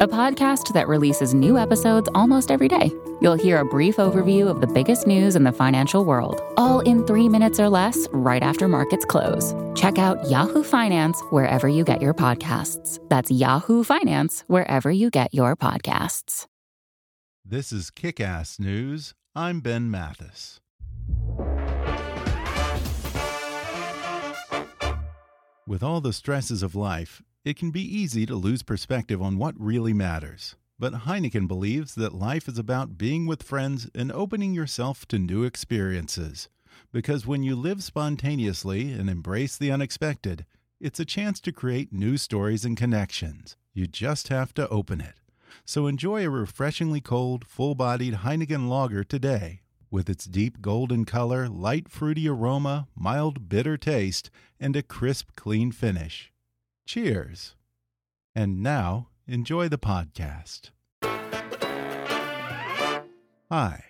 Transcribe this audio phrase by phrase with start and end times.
[0.00, 2.90] a podcast that releases new episodes almost every day.
[3.20, 7.06] You'll hear a brief overview of the biggest news in the financial world, all in
[7.06, 9.52] three minutes or less, right after markets close.
[9.78, 12.98] Check out Yahoo Finance wherever you get your podcasts.
[13.10, 16.46] That's Yahoo Finance wherever you get your podcasts.
[17.44, 19.12] This is Kick Ass News.
[19.34, 20.60] I'm Ben Mathis.
[25.66, 29.60] With all the stresses of life, it can be easy to lose perspective on what
[29.60, 30.54] really matters.
[30.78, 35.42] But Heineken believes that life is about being with friends and opening yourself to new
[35.42, 36.48] experiences.
[36.92, 40.46] Because when you live spontaneously and embrace the unexpected,
[40.80, 43.56] it's a chance to create new stories and connections.
[43.74, 45.16] You just have to open it.
[45.64, 51.48] So enjoy a refreshingly cold, full bodied Heineken lager today with its deep golden color,
[51.48, 56.29] light fruity aroma, mild bitter taste, and a crisp, clean finish.
[56.92, 57.54] Cheers!
[58.34, 60.70] And now, enjoy the podcast.
[63.48, 63.84] Hi,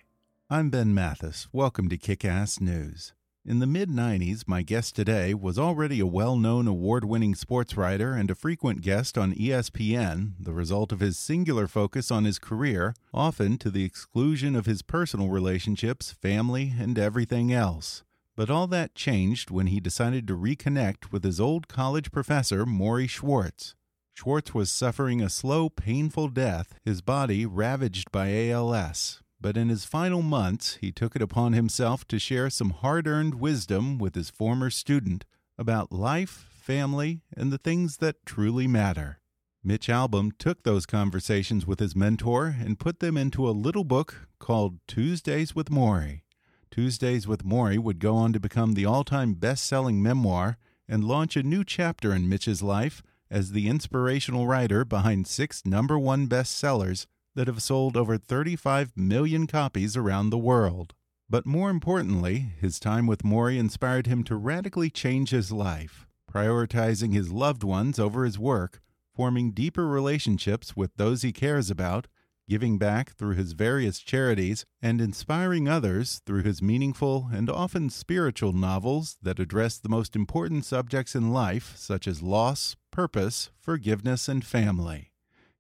[0.51, 1.49] I'm Ben Mathis.
[1.51, 3.15] Welcome to Kick Ass News.
[3.43, 7.75] In the mid 90s, my guest today was already a well known award winning sports
[7.75, 12.39] writer and a frequent guest on ESPN, the result of his singular focus on his
[12.39, 18.03] career, often to the exclusion of his personal relationships, family, and everything else.
[18.41, 23.07] But all that changed when he decided to reconnect with his old college professor, Morrie
[23.07, 23.75] Schwartz.
[24.15, 29.85] Schwartz was suffering a slow, painful death, his body ravaged by ALS, but in his
[29.85, 34.31] final months, he took it upon himself to share some hard earned wisdom with his
[34.31, 35.27] former student
[35.59, 39.21] about life, family, and the things that truly matter.
[39.63, 44.29] Mitch Albom took those conversations with his mentor and put them into a little book
[44.39, 46.23] called Tuesdays with Morrie.
[46.71, 50.57] Tuesdays with Morrie would go on to become the all time best selling memoir
[50.89, 55.99] and launch a new chapter in Mitch's life as the inspirational writer behind six number
[55.99, 60.95] one bestsellers that have sold over 35 million copies around the world.
[61.29, 67.13] But more importantly, his time with Morrie inspired him to radically change his life, prioritizing
[67.13, 68.81] his loved ones over his work,
[69.15, 72.09] forming deeper relationships with those he cares about,
[72.51, 78.53] giving back through his various charities, and inspiring others through his meaningful and often spiritual
[78.53, 84.45] novels that address the most important subjects in life, such as loss, purpose, forgiveness, and
[84.45, 85.13] family.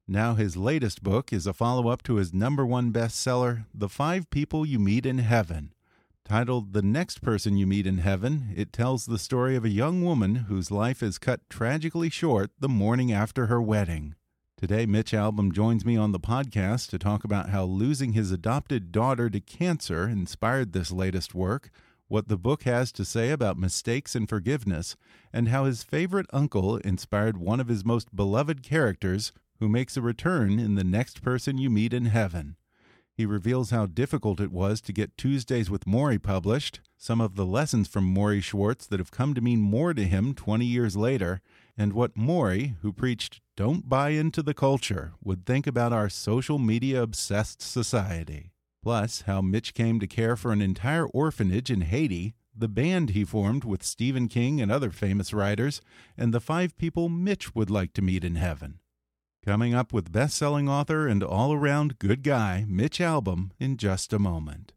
[0.09, 4.29] Now, his latest book is a follow up to his number one bestseller, The Five
[4.29, 5.73] People You Meet in Heaven.
[6.25, 10.03] Titled The Next Person You Meet in Heaven, it tells the story of a young
[10.03, 14.17] woman whose life is cut tragically short the morning after her wedding.
[14.61, 18.93] Today, Mitch Albom joins me on the podcast to talk about how losing his adopted
[18.93, 21.71] daughter to cancer inspired this latest work,
[22.09, 24.97] what the book has to say about mistakes and forgiveness,
[25.33, 30.03] and how his favorite uncle inspired one of his most beloved characters, who makes a
[30.03, 32.57] return in the next person you meet in heaven.
[33.15, 37.47] He reveals how difficult it was to get Tuesdays with Morrie published, some of the
[37.47, 41.41] lessons from Morrie Schwartz that have come to mean more to him 20 years later,
[41.81, 46.59] and what Morrie, who preached don't buy into the culture, would think about our social
[46.59, 48.53] media obsessed society.
[48.83, 53.25] Plus, how Mitch came to care for an entire orphanage in Haiti, the band he
[53.25, 55.81] formed with Stephen King and other famous writers,
[56.19, 58.81] and the five people Mitch would like to meet in heaven.
[59.43, 64.13] Coming up with best selling author and all around good guy Mitch Albom in just
[64.13, 64.75] a moment.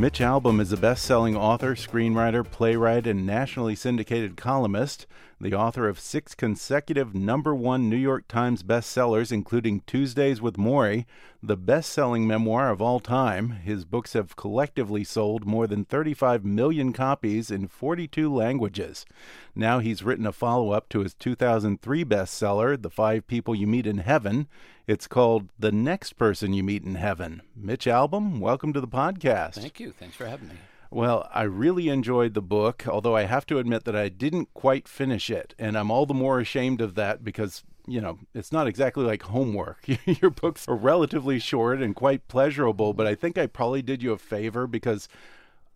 [0.00, 5.06] Mitch Albom is a best selling author, screenwriter, playwright, and nationally syndicated columnist.
[5.40, 11.06] The author of six consecutive number one New York Times bestsellers, including Tuesdays with Morrie,
[11.42, 13.50] the best selling memoir of all time.
[13.50, 19.06] His books have collectively sold more than 35 million copies in 42 languages.
[19.54, 23.86] Now he's written a follow up to his 2003 bestseller, The Five People You Meet
[23.86, 24.46] in Heaven.
[24.86, 27.40] It's called The Next Person You Meet in Heaven.
[27.56, 29.54] Mitch Albom, welcome to the podcast.
[29.54, 29.92] Thank you.
[29.92, 30.56] Thanks for having me.
[30.90, 34.88] Well, I really enjoyed the book, although I have to admit that I didn't quite
[34.88, 35.54] finish it.
[35.56, 39.22] And I'm all the more ashamed of that because, you know, it's not exactly like
[39.22, 39.86] homework.
[40.04, 44.12] Your books are relatively short and quite pleasurable, but I think I probably did you
[44.12, 45.08] a favor because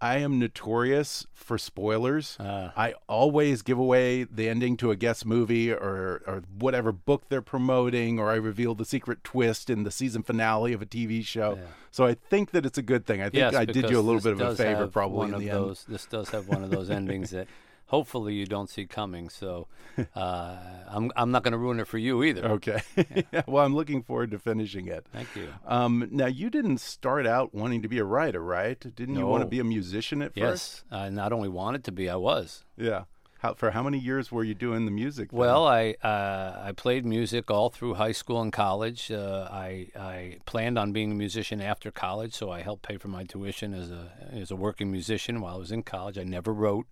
[0.00, 2.38] I am notorious for spoilers.
[2.38, 7.25] Uh, I always give away the ending to a guest movie or or whatever book
[7.29, 11.25] they're promoting, or I reveal the secret twist in the season finale of a TV
[11.25, 11.56] show.
[11.56, 11.67] Yeah.
[11.91, 13.20] So I think that it's a good thing.
[13.20, 15.49] I think yes, I did you a little bit of a favor, probably in the
[15.49, 15.94] those, end.
[15.94, 17.47] This does have one of those endings that
[17.94, 19.29] hopefully you don't see coming.
[19.29, 19.69] So
[20.17, 20.56] uh,
[20.88, 22.44] I'm I'm not going to ruin it for you either.
[22.56, 22.81] Okay.
[22.96, 23.43] Yeah.
[23.46, 25.06] well, I'm looking forward to finishing it.
[25.12, 25.49] Thank you.
[25.67, 28.81] Um, now you didn't start out wanting to be a writer, right?
[28.81, 29.20] Didn't no.
[29.20, 30.44] you want to be a musician at yes.
[30.44, 30.85] first?
[30.91, 31.00] Yes.
[31.00, 32.64] I not only wanted to be, I was.
[32.76, 33.05] Yeah.
[33.38, 35.31] How, for how many years were you doing the music?
[35.31, 35.38] Then?
[35.38, 39.12] Well, I uh, I played music all through high school and college.
[39.12, 43.08] Uh, I I planned on being a musician after college, so I helped pay for
[43.08, 46.17] my tuition as a as a working musician while I was in college.
[46.19, 46.87] I never wrote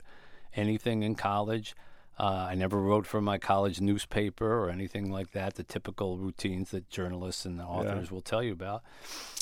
[0.54, 1.74] anything in college.
[2.18, 6.70] Uh, I never wrote for my college newspaper or anything like that, the typical routines
[6.70, 8.14] that journalists and authors yeah.
[8.14, 8.82] will tell you about.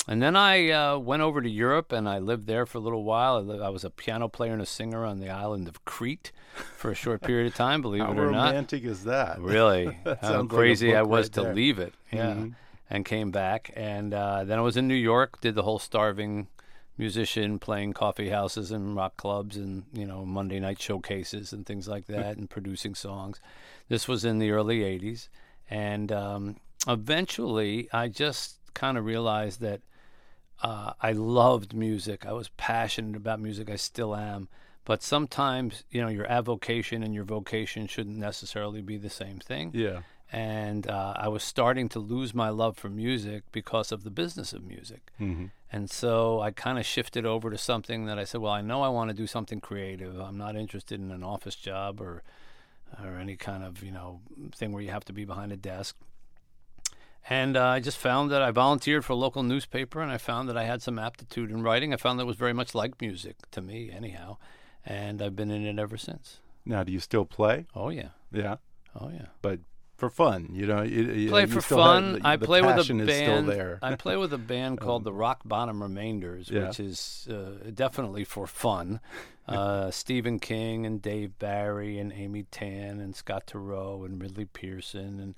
[0.09, 3.05] And then I uh, went over to Europe and I lived there for a little
[3.05, 3.37] while.
[3.37, 6.33] I, lived, I, was a piano player and a singer on the island of Crete
[6.77, 8.35] for a short period of time, believe it or not.
[8.35, 9.41] How romantic is that?
[9.51, 9.99] Really?
[10.05, 11.55] that How crazy like I was right to there.
[11.55, 11.93] leave it.
[12.13, 12.31] Yeah.
[12.31, 12.49] Mm-hmm.
[12.93, 13.73] And came back.
[13.77, 16.49] And uh, then I was in New York, did the whole starving
[17.01, 21.89] musician playing coffee houses and rock clubs and you know Monday night showcases and things
[21.89, 23.41] like that and producing songs.
[23.89, 25.29] This was in the early '80s,
[25.69, 26.57] and um,
[26.87, 29.81] eventually I just kind of realized that
[30.63, 32.27] uh, I loved music.
[32.27, 33.71] I was passionate about music.
[33.71, 34.49] I still am.
[34.85, 39.71] But sometimes, you know, your avocation and your vocation shouldn't necessarily be the same thing.
[39.73, 40.01] Yeah.
[40.33, 44.53] And uh, I was starting to lose my love for music because of the business
[44.53, 45.11] of music.
[45.21, 45.47] Mm-hmm.
[45.73, 48.83] And so I kind of shifted over to something that I said, well, I know
[48.83, 50.19] I want to do something creative.
[50.21, 52.23] I'm not interested in an office job or
[53.05, 54.21] or any kind of you know
[54.55, 55.97] thing where you have to be behind a desk.
[57.29, 60.49] And uh, I just found that I volunteered for a local newspaper, and I found
[60.49, 61.93] that I had some aptitude in writing.
[61.93, 64.39] I found that it was very much like music to me, anyhow,
[64.85, 66.41] and I've been in it ever since.
[66.65, 67.67] Now, do you still play?
[67.75, 68.11] Oh yeah.
[68.33, 68.57] Yeah.
[68.99, 69.27] Oh yeah.
[69.43, 69.61] But
[70.01, 70.83] for fun, you know.
[70.83, 72.15] You, play you for fun.
[72.15, 73.09] Have, the, I play with a band.
[73.09, 73.79] Is still there.
[73.83, 76.67] I play with a band called the Rock Bottom Remainders, Yeah.
[76.69, 79.01] which is uh, definitely for fun.
[79.49, 85.19] Uh, Stephen King and Dave Barry and Amy Tan and Scott Turow and Ridley Pearson
[85.19, 85.35] and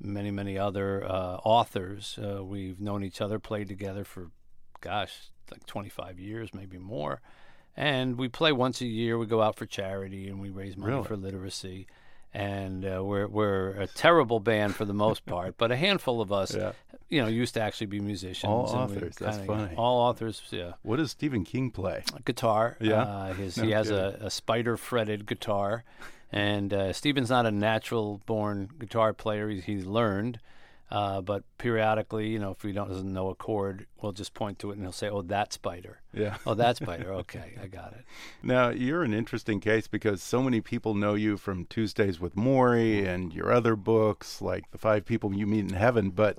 [0.00, 2.18] many many other uh, authors.
[2.18, 4.30] Uh, we've known each other, played together for,
[4.80, 7.20] gosh, like 25 years, maybe more.
[7.76, 9.18] And we play once a year.
[9.18, 11.04] We go out for charity and we raise money Really?
[11.06, 11.86] for literacy.
[12.34, 16.32] And uh, we're we're a terrible band for the most part, but a handful of
[16.32, 16.72] us, Yeah.
[17.10, 18.48] you know, used to actually be musicians.
[18.50, 19.74] All and authors, that's kinda- funny.
[19.76, 20.72] All authors, yeah.
[20.82, 22.04] What does Stephen King play?
[22.24, 22.78] Guitar.
[22.80, 23.02] Yeah?
[23.02, 25.84] Uh, his, No he has a, a spider fretted guitar,
[26.30, 29.50] and uh, Stephen's not a natural born guitar player.
[29.50, 30.40] He's, he's learned,
[30.92, 34.58] uh, but periodically, you know, if he don't, doesn't know a chord, we'll just point
[34.58, 36.36] to it and he'll say, "Oh, that spider." Yeah.
[36.44, 37.10] Oh, that spider.
[37.14, 38.04] Okay, I got it.
[38.42, 43.06] Now, you're an interesting case because so many people know you from Tuesdays with Morrie
[43.06, 46.10] and your other books, like The Five People You Meet in Heaven.
[46.10, 46.38] But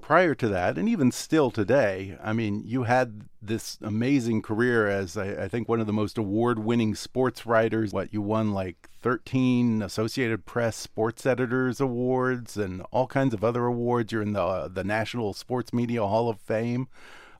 [0.00, 5.16] prior to that, and even still today, I mean, you had this amazing career as,
[5.16, 7.92] I, I think, one of the most award winning sports writers.
[7.92, 13.66] What, you won like 13 Associated Press Sports Editors Awards and all kinds of other
[13.66, 14.12] awards.
[14.12, 16.88] You're in the, the National Sports Media Hall of Fame.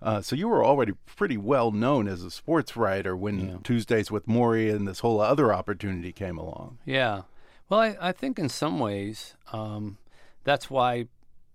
[0.02, 4.26] Uh, so you were already pretty well known as a sports writer when Tuesdays with
[4.26, 6.79] Morrie and this whole other opportunity came along.
[6.87, 7.23] Yeah.
[7.69, 9.99] Well, I, I think in some ways um,
[10.45, 11.07] that's why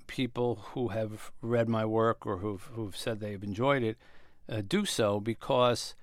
[0.07, 3.97] people who have read my work or who've, who've said they've enjoyed it
[4.49, 5.95] uh, do so because,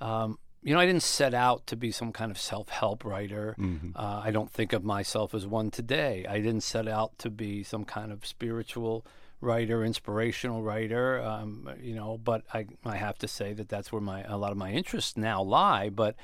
[0.00, 3.54] um, you know, I didn't set out to be some kind of self help writer.
[3.94, 6.26] Uh, I don't think of myself as one today.
[6.28, 9.06] I didn't set out to be some kind of spiritual
[9.40, 14.02] writer, inspirational writer, um, you know, but I, I have to say that that's where
[14.02, 15.88] my a lot of my interests now lie.
[15.88, 16.16] But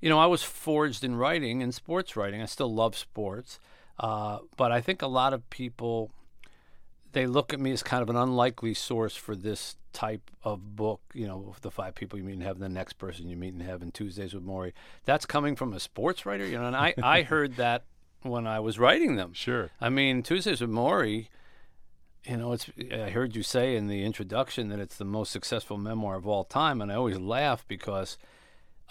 [0.00, 2.42] you know, I was forged in writing and sports writing.
[2.42, 3.58] I still love sports,
[3.98, 6.10] uh, but I think a lot of people
[7.16, 11.00] they look at me as kind of an unlikely source for this type of book.
[11.14, 13.60] You know, the five people you meet in heaven, the next person you meet in
[13.60, 14.74] heaven, Tuesdays with Morrie.
[15.06, 16.66] That's coming from a sports writer, you know.
[16.66, 17.84] And I I heard that
[18.20, 19.32] when I was writing them.
[19.32, 19.70] Sure.
[19.80, 21.28] I mean, Tuesdays with Morrie.
[22.24, 22.68] You know, it's.
[22.92, 26.44] I heard you say in the introduction that it's the most successful memoir of all
[26.44, 28.18] time, and I always laugh because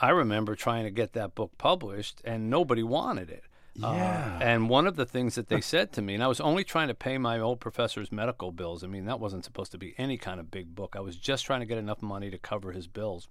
[0.01, 3.43] I remember trying to get that book published, and nobody wanted it.
[3.83, 4.39] Uh, Yeah.
[4.41, 6.87] and one of the things that they said to me, and I was only trying
[6.87, 8.83] to pay my old professor's medical bills.
[8.83, 10.95] I mean, that wasn't supposed to be any kind of big book.
[10.95, 13.27] I was just trying to get enough money to cover his bills.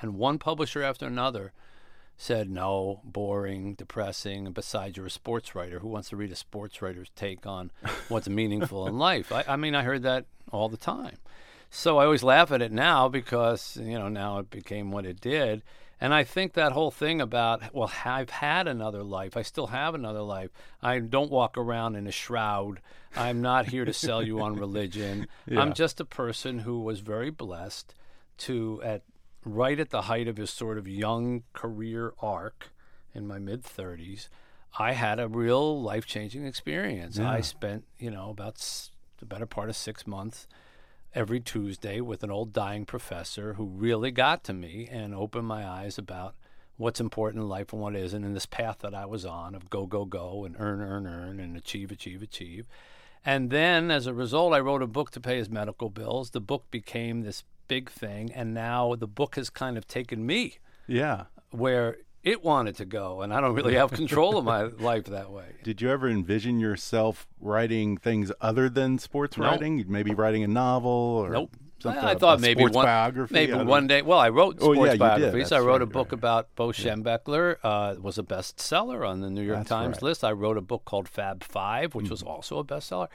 [0.00, 1.52] And one publisher after another
[2.18, 5.78] said, no, boring, depressing, and besides, you're a sports writer.
[5.80, 7.70] Who wants to read a sports writer's take on
[8.08, 9.30] what's meaningful in life?
[9.32, 11.16] I, I mean, I heard that all the time.
[11.70, 15.20] So I always laugh at it now because, you know, now it became what it
[15.20, 15.62] did.
[16.00, 19.34] And I think that whole thing about, well, I've had another life.
[19.36, 20.50] I still have another life.
[20.82, 22.82] I don't walk around in a shroud.
[23.16, 25.26] I'm not here to sell you on religion.
[25.48, 25.60] Yeah.
[25.60, 27.94] I'm just a person who was very blessed
[28.38, 29.02] to, at
[29.44, 32.70] right at the height of his sort of young career arc
[33.14, 34.28] in my mid 30s,
[34.78, 37.16] I had a real life changing experience.
[37.16, 37.30] Yeah.
[37.30, 40.46] I spent, you know, about s- the better part of six months
[41.16, 45.66] every Tuesday with an old dying professor who really got to me and opened my
[45.66, 46.34] eyes about
[46.76, 49.70] what's important in life and what isn't, and this path that I was on of
[49.70, 52.68] go, go, go, and earn, earn, earn, and achieve, achieve, achieve.
[53.24, 56.30] And then as a result, I wrote a book to pay his medical bills.
[56.30, 60.58] The book became this big thing, and now the book has kind of taken me
[60.86, 61.24] Yeah.
[61.50, 61.96] where
[62.26, 65.46] it wanted to go, and I don't really have control of my life that way.
[65.62, 69.46] Did you ever envision yourself writing things other than sports Nope.
[69.52, 69.84] writing?
[69.88, 71.56] Maybe writing a novel or Nope.
[71.78, 73.32] something, I thought maybe one biography.
[73.32, 74.02] maybe one day.
[74.02, 75.52] Well, I wrote Oh, sports yeah, biographies.
[75.52, 76.18] I wrote a book right.
[76.18, 77.56] about Bo Schembechler.
[77.62, 80.02] Uh, it was a bestseller on the New York That's Times right.
[80.02, 80.24] list.
[80.24, 82.10] I wrote a book called Fab Five, which Mm-hmm.
[82.12, 83.08] was also a bestseller.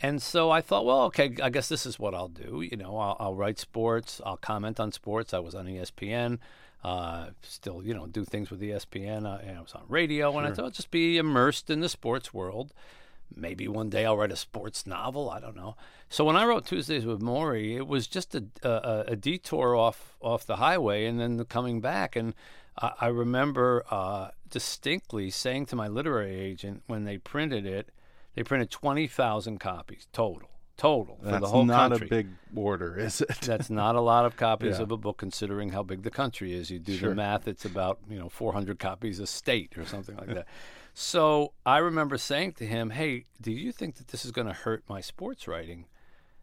[0.00, 2.60] And so I thought, well, okay, I guess this is what I'll do.
[2.68, 4.20] You know, I'll, I'll write sports.
[4.26, 5.32] I'll comment on sports.
[5.34, 6.38] I was on ESPN.
[6.84, 9.26] Uh, still, you know, do things with ESPN.
[9.26, 11.88] Uh, and I was on radio, and I thought I'll just be immersed in the
[11.88, 12.72] sports world.
[13.34, 15.28] Maybe one day I'll write a sports novel.
[15.28, 15.76] I don't know.
[16.08, 20.16] So when I wrote Tuesdays with Morrie, it was just a, a, a detour off
[20.20, 22.16] off the highway, and then the coming back.
[22.16, 22.34] And
[22.80, 27.90] I, I remember uh, distinctly saying to my literary agent when they printed it,
[28.34, 32.06] they printed twenty thousand copies total, total for That's the whole not country.
[32.06, 33.28] a big order, is it?
[33.42, 34.84] That's not a lot of copies Yeah.
[34.84, 36.70] of a book, considering how big the country is.
[36.70, 37.10] You do Sure.
[37.10, 40.46] the math; it's about you know 400 copies a state or something like that.
[40.94, 44.54] So I remember saying to him, "Hey, do you think that this is going to
[44.54, 45.86] hurt my sports writing?"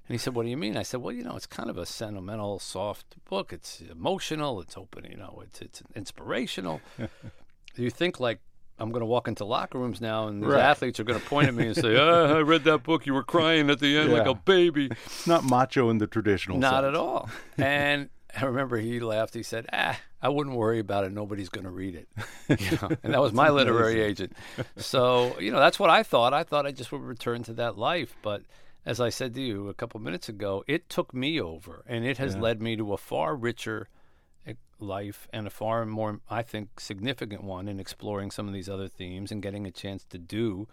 [0.08, 1.78] And he said, "What do you mean?" I said, "Well, you know, it's kind of
[1.78, 3.52] a sentimental, soft book.
[3.52, 4.62] It's emotional.
[4.62, 5.06] It's open.
[5.10, 6.82] You know, it's it's inspirational.
[6.98, 8.40] do you think like?"
[8.80, 10.62] I'm going to walk into locker rooms now, and these Right.
[10.62, 13.06] athletes are going to point at me and say, oh, "I read that book.
[13.06, 16.58] You were crying at the end like a baby." It's not macho in the traditional
[16.58, 16.88] Not sense.
[16.88, 17.30] at all.
[17.58, 19.34] And I remember he laughed.
[19.34, 21.14] He said, "Ah, I wouldn't worry about it.
[21.14, 22.10] Nobody's going to read it."
[22.60, 24.34] You know, and that was my literary agent.
[24.76, 26.34] So you know, that's what I thought.
[26.34, 28.42] I thought I just would return to that life, but.
[28.88, 32.20] As I said to you a couple minutes ago, it took me over, and it
[32.20, 33.88] has led me to a far richer
[34.80, 38.88] life and a far more, I think, significant one in exploring some of these other
[38.88, 40.68] themes and getting a chance to do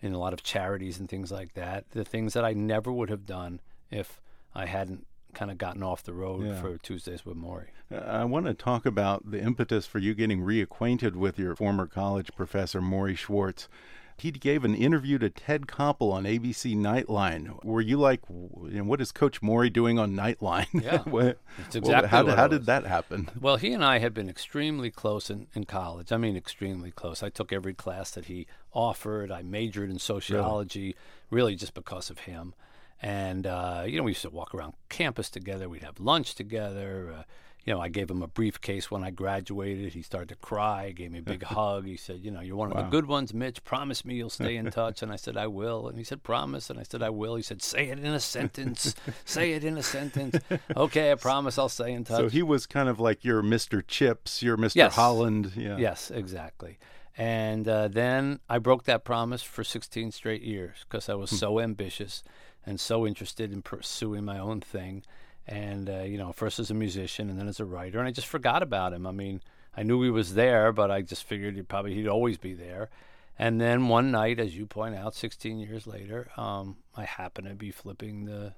[0.00, 1.90] in a lot of charities and things like that.
[1.90, 4.20] The things that I never would have done if
[4.54, 6.60] I hadn't kind of gotten off the road Yeah.
[6.60, 7.68] for Tuesdays with Morrie.
[7.92, 11.86] Uh, I want to talk about the impetus for you getting reacquainted with your former
[11.86, 13.68] college professor, Morrie Schwartz.
[14.16, 17.62] He gave an interview to Ted Koppel on ABC Nightline.
[17.64, 20.66] Were you like, you know, what is Coach Morrie doing on Nightline?
[20.82, 20.98] Yeah.
[21.04, 23.28] What- It's well, exactly how, how did that happen?
[23.40, 26.12] Well, he and I had been extremely close in, in college.
[26.12, 27.22] I mean, extremely close.
[27.22, 29.30] I took every class that he offered.
[29.32, 30.94] I majored in sociology,
[31.30, 32.54] really, just because of him.
[33.02, 35.68] And, uh, you know, we used to walk around campus together.
[35.68, 37.14] We'd have lunch together.
[37.18, 37.22] Uh,
[37.64, 39.94] you know, I gave him a briefcase when I graduated.
[39.94, 41.86] He started to cry, gave me a big hug.
[41.86, 43.64] He said, You know, you're one of the good ones, Mitch.
[43.64, 45.02] Promise me you'll stay in touch.
[45.02, 45.88] And I said, I will.
[45.88, 46.68] And he said, Promise.
[46.68, 47.36] And I said, I will.
[47.36, 48.94] He said, Say it in a sentence.
[49.24, 50.38] Say it in a sentence.
[50.76, 52.18] Okay, I promise I'll stay in touch.
[52.18, 53.82] So he was kind of like your Mr.
[53.86, 54.76] Chips, your Mr.
[54.76, 54.94] Yes.
[54.94, 55.52] Holland.
[55.56, 55.78] Yeah.
[55.78, 56.78] Yes, exactly.
[57.16, 61.60] And uh, then I broke that promise for 16 straight years because I was so
[61.60, 62.24] ambitious
[62.66, 65.04] and so interested in pursuing my own thing.
[65.46, 67.98] And, uh, you know, first as a musician and then as a writer.
[67.98, 69.06] And I just forgot about him.
[69.06, 69.42] I mean,
[69.76, 72.90] I knew he was there, but I just figured he'd probably he'd always be there.
[73.38, 77.54] And then one night, as you point out, 16 years later, um, I happened to
[77.54, 78.54] be flipping the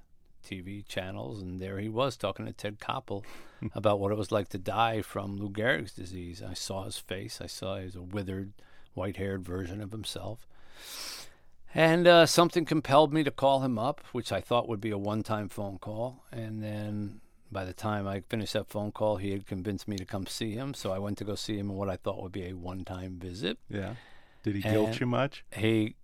[0.47, 3.23] TV channels, and there he was talking to Ted Koppel
[3.73, 6.43] about what it was like to die from Lou Gehrig's disease.
[6.47, 7.39] I saw his face.
[7.41, 8.53] I saw he was a withered,
[8.93, 10.47] white-haired version of himself.
[11.75, 14.97] And uh, something compelled me to call him up, which I thought would be a
[14.97, 16.23] one-time phone call.
[16.31, 17.21] And then
[17.51, 20.53] by the time I finished that phone call, he had convinced me to come see
[20.53, 20.73] him.
[20.73, 23.19] So I went to go see him in what I thought would be a one-time
[23.19, 23.57] visit.
[23.69, 23.95] Yeah.
[24.43, 25.43] Did he guilt you much?
[25.51, 25.95] He,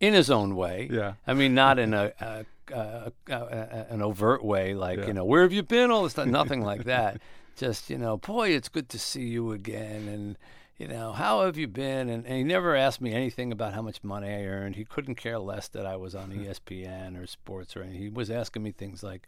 [0.00, 0.88] in his own way.
[0.90, 1.14] Yeah.
[1.26, 5.06] I mean, not in a, a, a, a, a an overt way, like Yeah.
[5.08, 5.90] you know, where have you been?
[5.90, 6.26] All this stuff.
[6.28, 7.20] Nothing like that.
[7.56, 10.38] Just you know, boy, it's good to see you again, and
[10.78, 12.08] you know, how have you been?
[12.08, 14.76] And, and he never asked me anything about how much money I earned.
[14.76, 18.00] He couldn't care less that I was on ESPN or sports or anything.
[18.00, 19.26] He was asking me things like,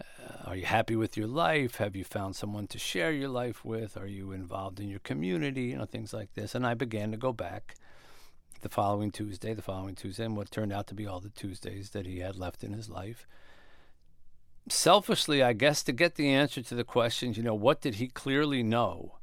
[0.00, 1.76] uh, "Are you happy with your life?
[1.76, 3.96] Have you found someone to share your life with?
[3.96, 5.62] Are you involved in your community?
[5.62, 7.76] You know, things like this." And I began to go back
[8.60, 11.90] the following Tuesday, the following Tuesday, and what turned out to be all the Tuesdays
[11.90, 13.26] that he had left in his life.
[14.68, 18.08] Selfishly, I guess, to get the answer to the questions, you know, what did he
[18.08, 19.15] clearly know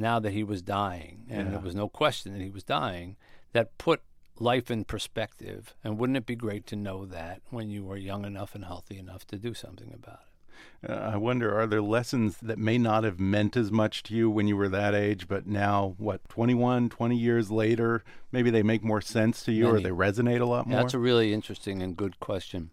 [0.00, 1.26] now that he was dying?
[1.28, 1.50] And Yeah.
[1.52, 3.16] there was no question that he was dying
[3.52, 4.02] that put
[4.38, 5.74] life in perspective.
[5.84, 8.98] And wouldn't it be great to know that when you were young enough and healthy
[8.98, 10.90] enough to do something about it?
[10.90, 14.30] Uh, I wonder, are there lessons that may not have meant as much to you
[14.30, 18.02] when you were that age, but now, what, 21, 20 years later,
[18.32, 20.82] maybe they make more sense to you or they resonate a lot Yeah, more?
[20.82, 22.70] That's a really interesting and good question.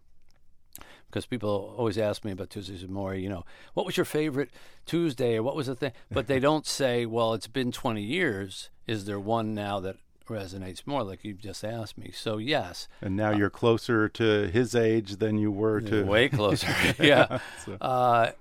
[1.10, 4.50] Because people always ask me about Tuesdays with Morrie, you know, what was your favorite
[4.86, 5.94] Tuesday or what was the thing?
[6.12, 8.70] But they don't say, well, it's been 20 years.
[8.88, 9.96] Is there one now that
[10.30, 12.12] resonates more, like you just asked me?
[12.14, 16.04] So, yes, and now you're closer to his age than you were to.
[16.06, 16.68] way closer.
[17.00, 17.40] yeah.
[17.66, 18.32] So- Uh,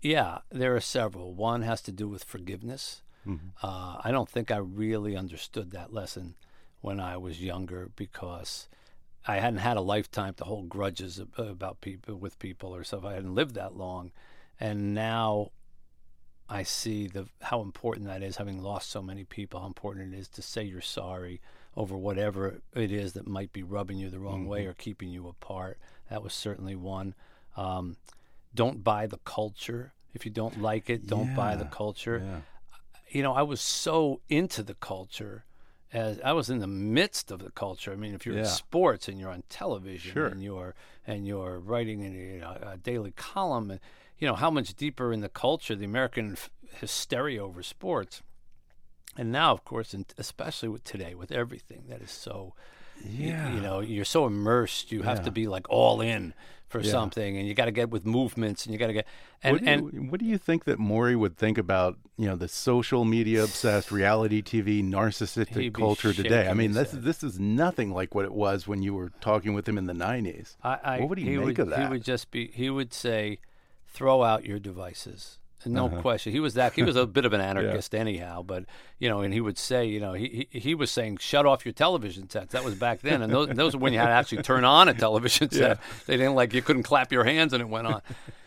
[0.00, 1.32] yeah, there are several.
[1.34, 3.02] One has to do with forgiveness.
[3.26, 3.48] Mm-hmm.
[3.62, 6.34] Uh, I don't think I really understood that lesson
[6.80, 8.68] when I was younger because
[9.26, 13.04] I hadn't had a lifetime to hold grudges about people with people or stuff.
[13.04, 14.12] I hadn't lived that long,
[14.60, 15.50] and now
[16.48, 18.36] I see the how important that is.
[18.36, 21.40] Having lost so many people, how important it is to say you're sorry
[21.76, 25.26] over whatever it is that might be rubbing you the wrong way or keeping you
[25.26, 25.78] apart.
[26.10, 27.14] That was certainly one.
[27.56, 27.96] Um,
[28.54, 29.92] don't buy the culture.
[30.12, 32.40] If you don't like it, don't buy the culture Yeah.
[33.08, 35.44] you know, I was so into the culture
[35.94, 37.92] as I was in the midst of the culture.
[37.92, 40.26] I mean, if you're in sports and you're on television Sure.
[40.26, 40.74] and you're
[41.06, 43.80] and you're writing in a, you know, a daily column, and
[44.18, 48.22] you know how much deeper in the culture, the American f- hysteria over sports.
[49.16, 52.54] And now, of course, and especially with today, with everything that is so,
[53.04, 53.54] Yeah.
[53.54, 54.90] you know, you're so immersed.
[54.90, 56.34] You have to be like all in
[56.74, 56.90] for Yeah.
[56.90, 59.06] something, and you got to get with movements, and you got to get.
[59.44, 62.26] And what, do and you, what do you think that Morrie would think about, you
[62.26, 66.48] know, the social media obsessed reality TV narcissistic culture today?
[66.48, 67.04] I mean, this head.
[67.04, 69.92] this is nothing like what it was when you were talking with him in the
[69.92, 70.56] '90s.
[70.64, 71.78] I, I, What would he make would, of that?
[71.78, 72.48] He would just be.
[72.52, 73.38] He would say,
[73.86, 76.00] "Throw out your devices." No Uh-huh.
[76.00, 76.32] question.
[76.32, 76.72] He was that.
[76.74, 78.42] He was a bit of an anarchist, anyhow.
[78.42, 78.64] But
[78.98, 81.64] you know, and he would say, you know, he he, he was saying, "Shut off
[81.64, 84.12] your television sets." That was back then, and those, those were when you had to
[84.12, 85.78] actually turn on a television set.
[86.06, 88.02] They didn't like you couldn't clap your hands and it went on.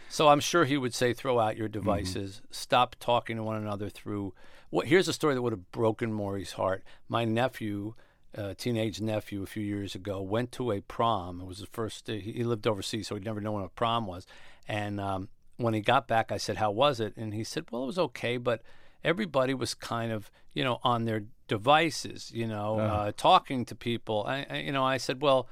[0.09, 2.41] so I'm sure he would say, "Throw out your devices.
[2.51, 4.33] Stop talking to one another through."
[4.69, 4.87] What?
[4.87, 6.83] Here's a story that would have broken Morrie's heart.
[7.07, 7.93] My nephew
[8.37, 11.39] uh, teenage nephew a few years ago went to a prom.
[11.41, 12.07] It was the first.
[12.07, 14.27] He, he lived overseas, so he'd never known what a prom was.
[14.67, 17.83] And um, when he got back, I said, "How was it?" And he said, "Well,
[17.83, 18.61] it was okay, but
[19.03, 24.23] everybody was kind of, you know, on their devices, you know, uh, talking to people."
[24.27, 25.47] I, I, you know, I said, "Well."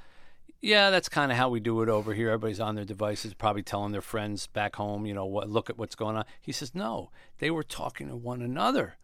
[0.62, 2.30] Yeah, that's kind of how we do it over here.
[2.30, 5.78] Everybody's on their devices, probably telling their friends back home, you know, what, look at
[5.78, 6.26] what's going on.
[6.42, 8.96] He says, no, they were talking to one another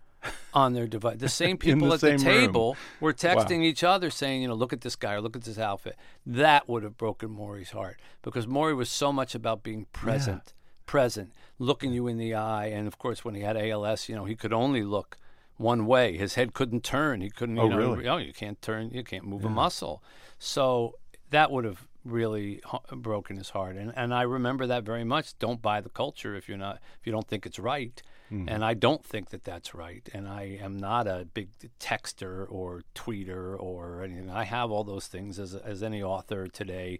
[0.54, 1.18] on their device.
[1.20, 2.40] The same people the at the same room.
[2.48, 5.44] table were texting each other saying, you know, look at this guy or look at
[5.44, 5.98] this outfit.
[6.26, 10.54] That would have broken Morrie's heart because Morrie was so much about being present,
[10.91, 12.65] present, looking you in the eye.
[12.65, 15.17] And of course, when he had ALS, you know, he could only look
[15.56, 16.17] one way.
[16.17, 17.21] His head couldn't turn.
[17.21, 18.08] He couldn't, oh, you Oh, know, really?
[18.10, 20.04] oh, you can't turn, you can't move a muscle.
[20.38, 20.97] So
[21.30, 23.75] that would have really broken his heart.
[23.77, 25.38] And and I remember that very much.
[25.39, 28.01] Don't buy the culture if you're not if you don't think it's right.
[28.32, 28.49] Mm-hmm.
[28.49, 30.10] And I don't think that that's right.
[30.13, 31.49] And I am not a big
[31.80, 34.30] texter or tweeter or anything.
[34.30, 36.99] I have all those things as as any author today.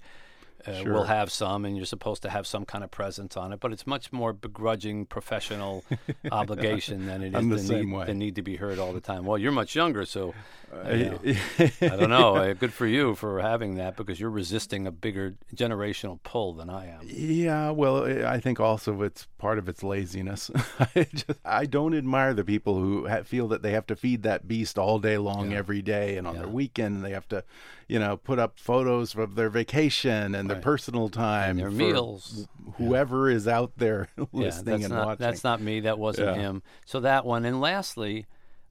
[0.68, 0.94] Uh, Sure.
[0.94, 3.60] will have some, and you're supposed to have some kind of presence on it.
[3.60, 5.84] But it's much more begrudging professional
[6.32, 8.06] obligation than it is the the, same need, way.
[8.06, 9.26] the need to be heard all the time.
[9.26, 10.34] Well, you're much younger, so
[10.74, 11.20] Uh, you know.
[11.82, 12.36] I don't know.
[12.38, 16.70] Uh, Good for you for having that because you're resisting a bigger generational pull than
[16.70, 17.02] I am.
[17.04, 20.50] Yeah, well, I think also it's part of its laziness.
[20.96, 24.24] I just I don't admire the people who ha- feel that they have to feed
[24.24, 27.44] that beast all day long, every day, and on their weekend they have to,
[27.92, 32.48] you know, put up photos of their vacation and their personal time, their for meals.
[32.66, 35.26] wh- Whoever is out there listening yeah, that's and not, watching.
[35.26, 35.82] That's not me.
[35.82, 36.42] That wasn't Yeah.
[36.42, 36.64] him.
[36.86, 38.28] So that one, and lastly,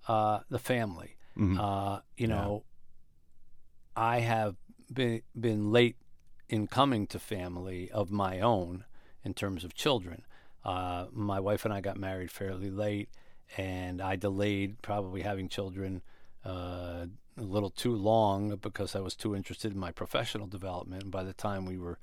[0.08, 1.16] uh, the family.
[1.36, 1.58] Mhm.
[1.60, 2.64] Uh, you know,
[3.94, 4.56] I have
[4.90, 5.96] been been late
[6.48, 8.84] in coming to family of my own
[9.22, 10.22] in terms of children.
[10.64, 13.10] Uh, my wife and I got married fairly late,
[13.58, 16.00] and I delayed probably having children
[16.42, 17.04] uh,
[17.40, 21.04] a little too long because I was too interested in my professional development.
[21.04, 21.98] And by the time we were,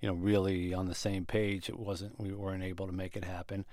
[0.00, 3.24] you know, really on the same page, it wasn't we weren't able to make it
[3.24, 3.64] happen.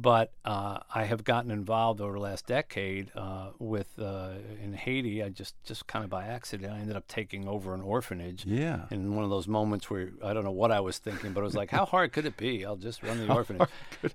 [0.00, 5.24] But uh, I have gotten involved over the last decade uh, with uh, in Haiti.
[5.24, 8.46] I just just kind of by accident I ended up taking over an orphanage.
[8.46, 8.82] Yeah.
[8.92, 11.44] In one of those moments where I don't know what I was thinking, but it
[11.44, 12.64] was like, how hard could it be?
[12.64, 13.68] I'll just run the orphanage.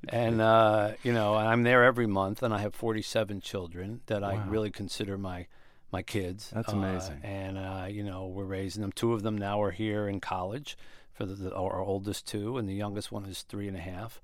[0.07, 4.41] And uh, you know, I'm there every month, and I have 47 children that I
[4.47, 5.47] really consider my
[5.93, 6.49] my kids.
[6.53, 7.19] That's Uh, amazing.
[7.23, 8.91] and uh, you know, we're raising them.
[8.91, 10.75] Two of them now are here in college.
[11.13, 14.19] For the, the our oldest two, and the youngest one is three and a half.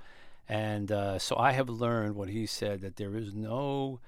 [0.49, 3.99] And uh, so I have learned what he said that there is no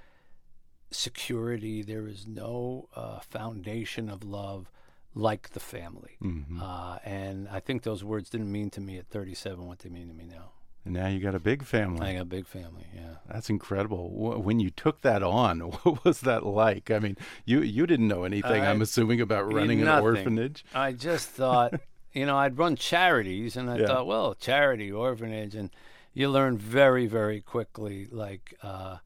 [0.89, 4.71] security, there is no uh, foundation of love
[5.13, 6.17] like the family.
[6.21, 6.59] Mhm.
[6.61, 10.07] Uh, and I think those words didn't mean to me at 37 what they mean
[10.07, 10.51] to me now.
[10.83, 12.07] And now you got a big family.
[12.07, 13.15] I got a big family, yeah.
[13.31, 14.09] That's incredible.
[14.41, 16.89] When you took that on, what was that like?
[16.89, 18.63] I mean, you you didn't know anything.
[18.63, 20.65] I- I'm assuming about running an orphanage.
[20.73, 21.73] I just thought,
[22.13, 23.87] you know, I'd run charities, and I Yeah.
[23.87, 25.69] thought, well, charity, orphanage, and
[26.13, 28.07] you learn very, very quickly.
[28.11, 28.97] Like, uh,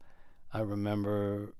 [0.52, 1.52] I remember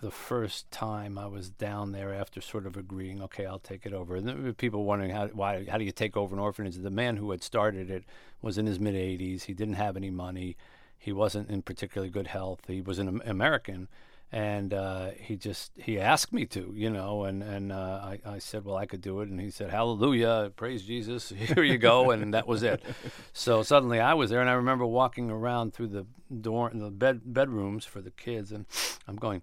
[0.00, 3.92] the first time I was down there after sort of agreeing, okay, I'll take it
[3.92, 4.16] over.
[4.16, 6.76] And there were people wondering how why how do you take over an orphanage?
[6.76, 8.04] The man who had started it
[8.42, 9.44] was in his mid 80s.
[9.44, 10.56] He didn't have any money.
[10.98, 12.60] He wasn't in particularly good health.
[12.66, 13.88] He was an American,
[14.32, 18.38] and uh, he just he asked me to, you know, and and uh, I, I
[18.38, 22.10] said, well, I could do it, and he said, Hallelujah, praise Jesus, here you go,
[22.10, 22.82] and that was it.
[23.32, 26.06] So suddenly I was there, and I remember walking around through the
[26.40, 28.66] door, the bed bedrooms for the kids, and
[29.06, 29.42] I'm going,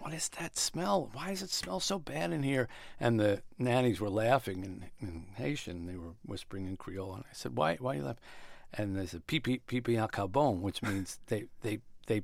[0.00, 1.10] what is that smell?
[1.12, 2.68] Why does it smell so bad in here?
[2.98, 5.86] And the nannies were laughing in, in Haitian.
[5.86, 7.14] They were whispering in Creole.
[7.14, 8.22] And I said, why, why are you laughing?
[8.74, 12.22] And they said, pipi, pipi a cabon, which means they, they, they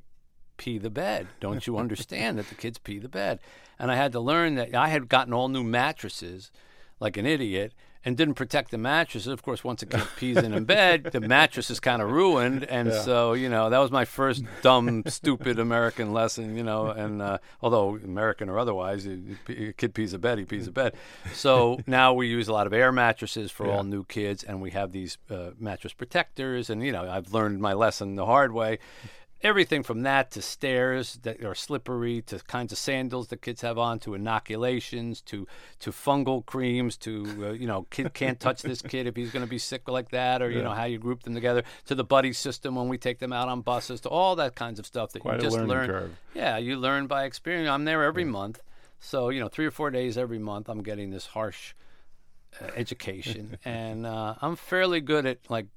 [0.57, 1.27] pee the bed.
[1.39, 3.39] Don't you understand that the kids pee the bed?
[3.77, 6.51] And I had to learn that I had gotten all new mattresses
[6.99, 7.73] like an idiot
[8.05, 9.27] and didn't protect the mattresses.
[9.27, 12.63] Of course, once a kid pees in a bed, the mattress is kind of ruined.
[12.63, 16.87] And so, you know, that was my first dumb, stupid American lesson, you know.
[16.87, 20.93] And uh, although American or otherwise, a kid pees a bed, he pees a bed.
[21.33, 24.71] So now we use a lot of air mattresses for all new kids, and we
[24.71, 26.69] have these uh, mattress protectors.
[26.69, 28.77] And, you know, I've learned my lesson the hard way
[29.41, 33.77] everything from that to stairs that are slippery to kinds of sandals that kids have
[33.77, 35.45] on to inoculations to
[35.79, 39.45] to fungal creams to uh, you know kid can't touch this kid if he's going
[39.45, 42.03] to be sick like that or you know how you group them together to the
[42.03, 45.11] buddy system when we take them out on buses to all that kinds of stuff
[45.11, 45.87] that Quite you just learn.
[45.87, 46.11] curve.
[46.33, 47.69] yeah you learn by experience.
[47.69, 48.61] I'm there every month.
[48.99, 51.73] So you know three or four days every month i'm getting this harsh
[52.61, 53.57] uh, education.
[53.65, 55.67] And uh, i'm fairly good at like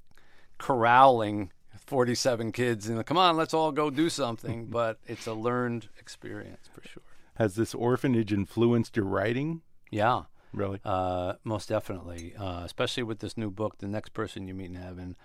[0.57, 1.51] corralling
[1.89, 6.69] 47 kids and come on let's all go do something but it's a learned experience
[6.73, 7.03] for sure
[7.35, 9.61] Has this orphanage influenced your writing?
[9.91, 10.23] yeah
[10.53, 10.79] Really?
[10.85, 14.75] uh, most definitely uh, especially with this new book the next person you meet in
[14.75, 15.15] heaven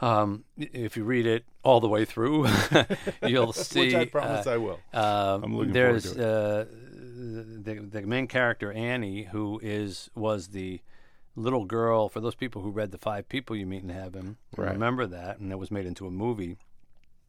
[0.00, 2.46] um, if you read it all the way through
[3.26, 4.80] you'll see Which I promise uh, I will.
[4.94, 6.64] Um, I'm looking forward there's to uh,
[7.62, 10.80] the the main character Annie, who is was the
[11.40, 12.08] little girl.
[12.08, 14.72] For those people who read the Five People You Meet in Heaven, Right.
[14.72, 16.56] remember that, and it was made into a movie.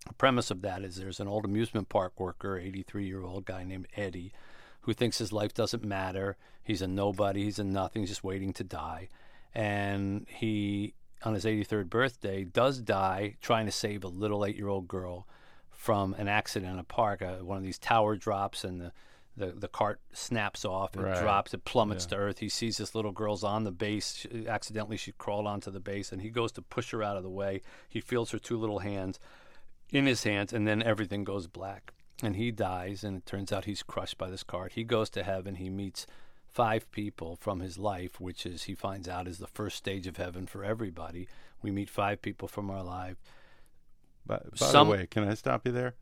[0.08, 3.64] The premise of that is there's an old amusement park worker, 83 year old guy
[3.64, 4.32] named Eddie,
[4.82, 6.38] who thinks his life doesn't matter.
[6.64, 7.44] He's a nobody.
[7.44, 8.02] He's a nothing.
[8.02, 9.10] He's just waiting to die,
[9.54, 10.94] and he
[11.24, 15.28] on his 83rd birthday does die trying to save a little eight year old girl
[15.70, 17.22] from an accident in a park.
[17.22, 18.92] Uh, one of these tower drops, and the,
[19.38, 21.22] the, the cart snaps off and Right.
[21.22, 21.54] drops.
[21.54, 22.40] It plummets to earth.
[22.40, 24.16] He sees this little girl's on the base.
[24.18, 27.24] She- accidentally, she crawled onto the base, and he goes to push her out of
[27.24, 27.62] the way.
[27.88, 29.20] He feels her two little hands
[29.90, 31.94] in his hands, and then everything goes black.
[32.24, 34.74] And he dies, and it turns out he's crushed by this cart.
[34.74, 35.56] He goes to heaven.
[35.56, 36.06] He meets
[36.46, 40.18] five people from his life, which is he finds out is the first stage of
[40.18, 41.28] heaven for everybody.
[41.62, 43.18] We meet five people from our life.
[44.26, 45.96] But by some- the way, can I stop you there?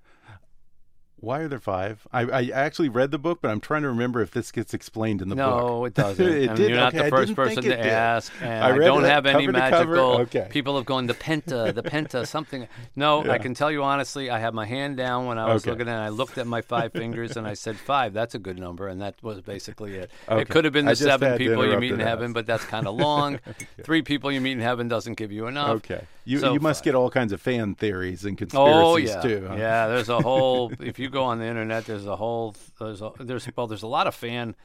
[1.22, 2.08] Why are there five?
[2.14, 5.22] I, I actually read the book, but I'm trying to remember if this gets explained
[5.22, 5.68] in the book.
[5.68, 6.26] no, it doesn't.
[6.30, 6.70] It I mean, did?
[6.70, 7.80] You're not Okay, the first person to did.
[7.80, 9.76] ask, and I I, don't have any cover to cover.
[9.96, 10.18] magical.
[10.22, 10.48] Okay.
[10.50, 12.68] People have gone the penta, the penta, something.
[12.96, 13.32] No, Yeah.
[13.34, 14.30] I can tell you honestly.
[14.30, 15.72] I had my hand down when I was Okay.
[15.72, 18.14] looking, and I looked at my five fingers, and I said five.
[18.14, 20.12] That's a good number, and that was basically it.
[20.30, 20.42] Okay.
[20.42, 22.96] It could have been the seven people you meet in heaven, but that's kind of
[22.96, 23.40] long.
[23.84, 25.70] Three people you meet in heaven doesn't give you enough.
[25.78, 26.04] Okay.
[26.30, 29.48] You So you must get all kinds of fan theories and conspiracies Oh yeah, too.
[29.48, 29.56] huh?
[29.58, 29.88] yeah.
[29.88, 30.72] There's a whole.
[30.80, 32.56] if you go on the internet, there's a whole.
[32.80, 34.56] There's a, there's well, there's a lot of fan.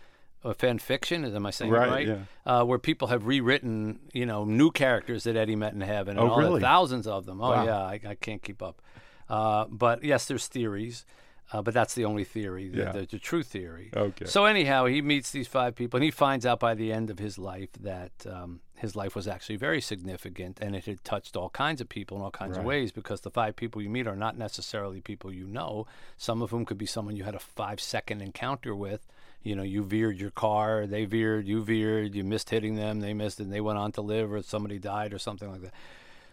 [0.45, 2.07] Uh, fan fiction, is am I saying Right, right?
[2.07, 2.19] yeah.
[2.45, 6.29] Uh, where people have rewritten, you know, new characters that Eddie met in heaven, and
[6.29, 6.61] Oh, all really?
[6.61, 7.41] thousands of them.
[7.41, 7.65] Oh Wow.
[7.65, 8.83] yeah, I, I can't keep up.
[9.27, 11.07] Uh, but yes, there's theories.
[11.53, 12.93] Uh, but that's the only theory, the, Yeah.
[12.93, 13.91] the, the true theory.
[13.95, 14.25] Okay.
[14.25, 17.19] So anyhow, he meets these five people, and he finds out by the end of
[17.19, 21.51] his life that um, his life was actually very significant, and it had touched all
[21.51, 22.93] kinds of people in all kinds of ways.
[22.93, 25.87] Because the five people you meet are not necessarily people you know.
[26.17, 29.07] Some of whom could be someone you had a five-second encounter with.
[29.43, 33.13] You know, you veered your car, they veered, you veered, you missed hitting them, they
[33.13, 35.75] missed, and they went on to live, or somebody died, or something like that.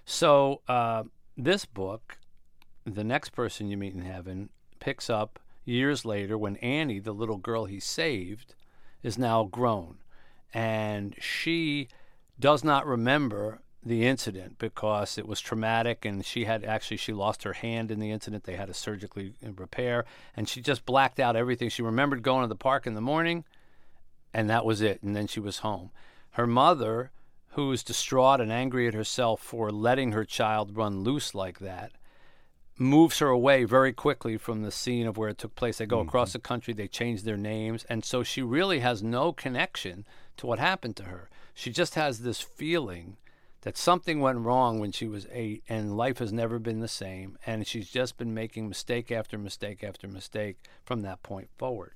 [0.06, 1.04] So uh,
[1.36, 2.18] this book,
[2.86, 4.50] the next person you meet in heaven,
[4.82, 8.54] picks up years later when Annie, the little girl he saved,
[9.02, 10.00] is now grown,
[10.54, 11.88] and she
[12.38, 17.42] does not remember the incident because it was traumatic and she had actually she lost
[17.44, 20.06] her hand in the incident they had to surgically repair
[20.38, 23.44] and she just blacked out everything she remembered going to the park in the morning
[24.34, 25.02] and that was it.
[25.04, 25.92] And then she was home.
[26.32, 27.12] Her mother,
[27.52, 31.92] who was distraught and angry at herself for letting her child run loose like that,
[32.82, 35.78] moves her away very quickly from the scene of where it took place.
[35.78, 39.32] They go across the country, they change their names, and so she really has no
[39.32, 40.06] connection
[40.38, 41.30] to what happened to her.
[41.54, 43.18] She just has this feeling
[43.62, 47.38] that something went wrong when she was eight and life has never been the same
[47.46, 51.94] and she's just been making mistake after mistake after mistake from that point forward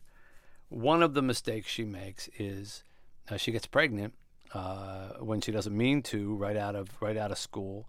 [0.69, 2.83] one of the mistakes she makes is
[3.29, 4.13] uh, she gets pregnant
[4.53, 7.87] uh, when she doesn't mean to right out of right out of school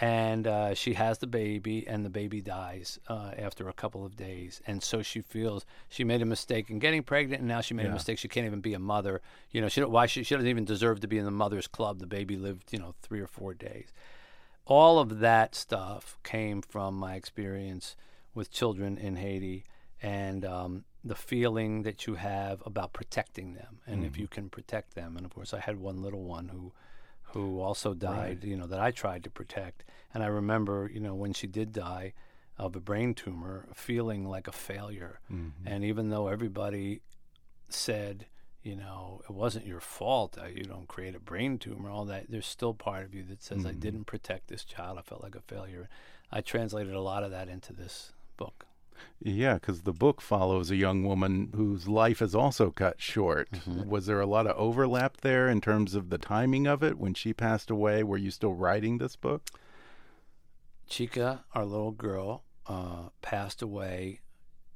[0.00, 4.16] and uh, she has the baby and the baby dies uh, after a couple of
[4.16, 4.62] days.
[4.66, 7.86] And so she feels she made a mistake in getting pregnant and now she made
[7.86, 8.18] a mistake.
[8.18, 9.20] She can't even be a mother.
[9.50, 11.98] You know she why she, she doesn't even deserve to be in the mother's club.
[11.98, 13.92] The baby lived you know three or four days.
[14.64, 17.96] All of that stuff came from my experience
[18.34, 19.64] with children in Haiti
[20.00, 23.80] and um, the feeling that you have about protecting them.
[23.86, 26.72] And if you can protect them and of course I had one little one who
[27.32, 29.84] who also died you know that I tried to protect.
[30.14, 32.12] And I remember you know when she did die
[32.58, 35.20] of a brain tumor feeling like a failure.
[35.32, 35.66] Mm-hmm.
[35.66, 37.00] And even though everybody
[37.68, 38.26] said
[38.62, 42.26] you know it wasn't your fault that you don't create a brain tumor all that
[42.28, 43.80] there's still part of you that says I mm-hmm.
[43.80, 44.98] didn't protect this child.
[44.98, 45.88] I felt like a failure.
[46.30, 48.66] I translated a lot of that into this book
[49.20, 53.48] Yeah, because the book follows a young woman whose life is also cut short.
[53.86, 57.14] Was there a lot of overlap there in terms of the timing of it when
[57.14, 58.02] she passed away?
[58.02, 59.42] Were you still writing this book?
[60.88, 64.20] Chica, our little girl, uh, passed away.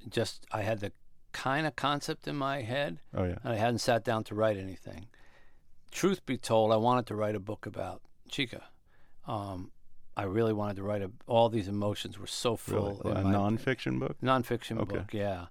[0.09, 0.91] Just I had the
[1.33, 3.37] kind of concept in my head, Oh yeah.
[3.43, 5.07] and I hadn't sat down to write anything.
[5.91, 8.63] Truth be told, I wanted to write a book about Chica.
[9.27, 9.71] Um,
[10.17, 11.11] I really wanted to write a.
[11.27, 12.99] All these emotions were so full.
[13.05, 13.19] Really?
[13.19, 14.17] A nonfiction book?
[14.21, 14.97] nonfiction Okay.
[14.97, 15.13] book.
[15.13, 15.45] Yeah,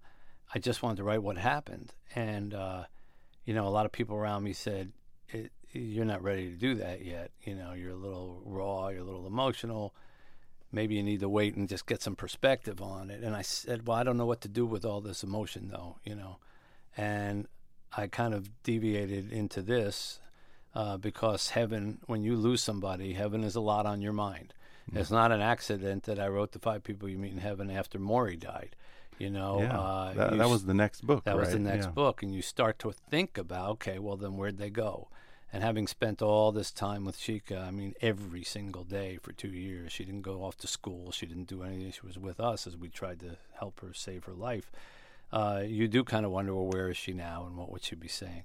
[0.52, 2.84] I just wanted to write what happened, and uh,
[3.44, 4.90] you know, a lot of people around me said,
[5.72, 7.30] "You're not ready to do that yet.
[7.44, 8.88] You know, you're a little raw.
[8.88, 9.94] You're a little emotional.
[10.72, 13.86] Maybe you need to wait and just get some perspective on it." And I said,
[13.86, 15.98] "Well, I don't know what to do with all this emotion, though.
[16.02, 16.38] You know,"
[16.96, 17.46] and
[17.96, 20.18] I kind of deviated into this
[20.74, 24.52] uh, because heaven, when you lose somebody, heaven is a lot on your mind.
[24.94, 27.98] It's not an accident that I wrote the five people you meet in heaven after
[27.98, 28.76] Morrie died.
[29.18, 29.78] You know, yeah.
[29.78, 31.24] uh, that, you that was the next book.
[31.24, 31.90] that was the next Yeah.
[31.92, 35.08] book, and you start to think about, okay, well then where'd they go?
[35.52, 39.48] And having spent all this time with Chica, I mean, every single day for two
[39.48, 41.12] years, she didn't go off to school.
[41.12, 41.92] She didn't do anything.
[41.92, 44.70] She was with us as we tried to help her save her life.
[45.32, 47.94] Uh, you do kind of wonder, well, where is she now, and what would she
[47.94, 48.44] be saying?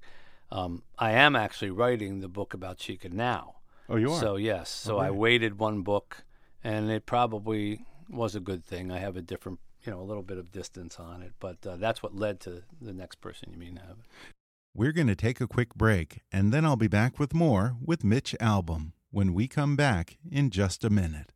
[0.52, 3.56] Um, I am actually writing the book about Chica now.
[3.90, 4.20] Oh, you are.
[4.20, 6.24] So yes, so I waited one book,
[6.64, 8.92] and it probably was a good thing.
[8.92, 11.78] I have a different, you know, a little bit of distance on it, but uh,
[11.78, 13.98] that's what led to the next person you mean have.
[14.74, 18.04] We're going to take a quick break, and then I'll be back with more with
[18.04, 21.34] Mitch Albom when we come back in just a minute.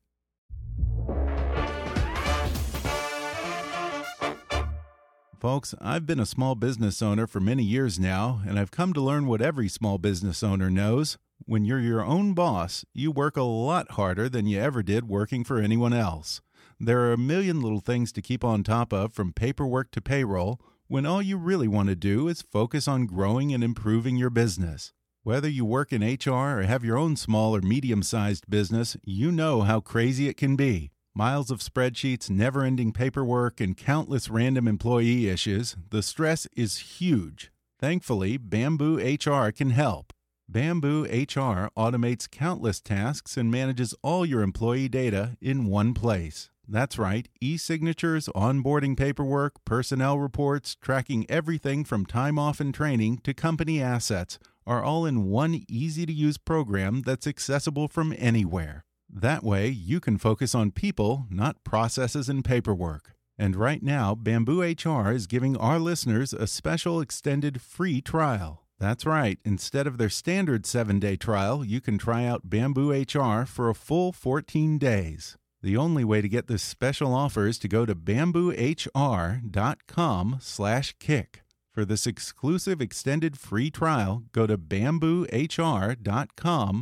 [5.39, 9.01] Folks, I've been a small business owner for many years now, and I've come to
[9.01, 11.17] learn what every small business owner knows.
[11.45, 15.43] When you're your own boss, you work a lot harder than you ever did working
[15.43, 16.41] for anyone else.
[16.80, 20.60] There are a million little things to keep on top of, from paperwork to payroll,
[20.88, 24.93] when all you really want to do is focus on growing and improving your business.
[25.24, 29.32] Whether you work in HR or have your own small or medium sized business, you
[29.32, 30.91] know how crazy it can be.
[31.15, 37.52] Miles of spreadsheets, never ending paperwork, and countless random employee issues, the stress is huge.
[37.80, 40.13] Thankfully, Bamboo HR can help.
[40.47, 46.49] Bamboo HR automates countless tasks and manages all your employee data in one place.
[46.67, 53.19] That's right, e signatures, onboarding paperwork, personnel reports, tracking everything from time off and training
[53.23, 58.86] to company assets are all in one easy to use program that's accessible from anywhere.
[59.10, 63.13] That way, you can focus on people, not processes and paperwork.
[63.38, 68.64] And right now, Bamboo HR is giving our listeners a special extended free trial.
[68.79, 69.38] That's right.
[69.45, 73.75] Instead of their standard seven day trial, you can try out Bamboo HR for a
[73.75, 75.38] full 14 days.
[75.61, 81.41] The only way to get this special offer is to go to bamboohr.com slash kick.
[81.73, 85.27] For this exclusive extended free trial, go to bamboohr.com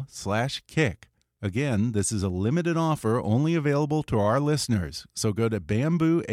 [0.09, 1.07] slash kick.
[1.43, 5.05] Again, this is a limited offer only available to our listeners.
[5.13, 6.23] So go to bamboohr.com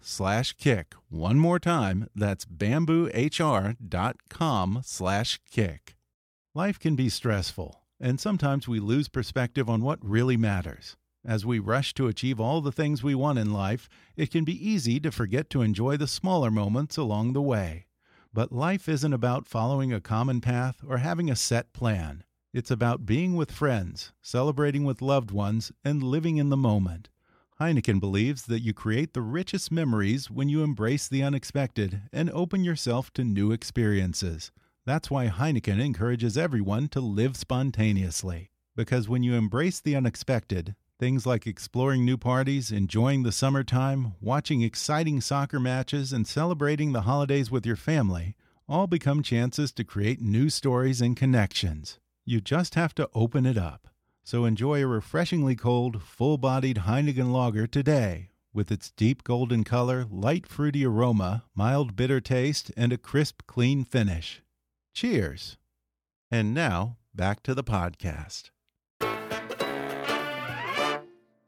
[0.00, 0.94] slash kick.
[1.08, 3.80] One more time, that's bamboohr.com
[4.84, 5.96] slash kick.
[6.54, 10.96] Life can be stressful, and sometimes we lose perspective on what really matters.
[11.26, 14.54] As we rush to achieve all the things we want in life, it can be
[14.70, 17.86] easy to forget to enjoy the smaller moments along the way.
[18.32, 22.22] But life isn't about following a common path or having a set plan.
[22.54, 27.10] It's about being with friends, celebrating with loved ones, and living in the moment.
[27.60, 32.64] Heineken believes that you create the richest memories when you embrace the unexpected and open
[32.64, 34.50] yourself to new experiences.
[34.86, 38.50] That's why Heineken encourages everyone to live spontaneously.
[38.74, 44.62] Because when you embrace the unexpected, things like exploring new parties, enjoying the summertime, watching
[44.62, 48.34] exciting soccer matches, and celebrating the holidays with your family
[48.66, 51.98] all become chances to create new stories and connections.
[52.28, 53.88] You just have to open it up.
[54.22, 60.04] So enjoy a refreshingly cold, full bodied Heineken lager today with its deep golden color,
[60.10, 64.42] light fruity aroma, mild bitter taste, and a crisp, clean finish.
[64.92, 65.56] Cheers!
[66.30, 68.50] And now, back to the podcast.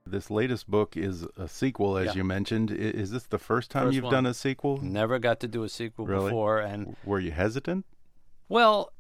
[0.07, 2.15] This latest book is a sequel, as Yeah.
[2.15, 2.71] you mentioned.
[2.71, 4.13] Is this the first time First you've one.
[4.15, 4.79] done a sequel?
[4.83, 6.31] Never got to do a sequel Really?
[6.31, 7.85] before, and Were you hesitant?
[8.49, 8.95] well,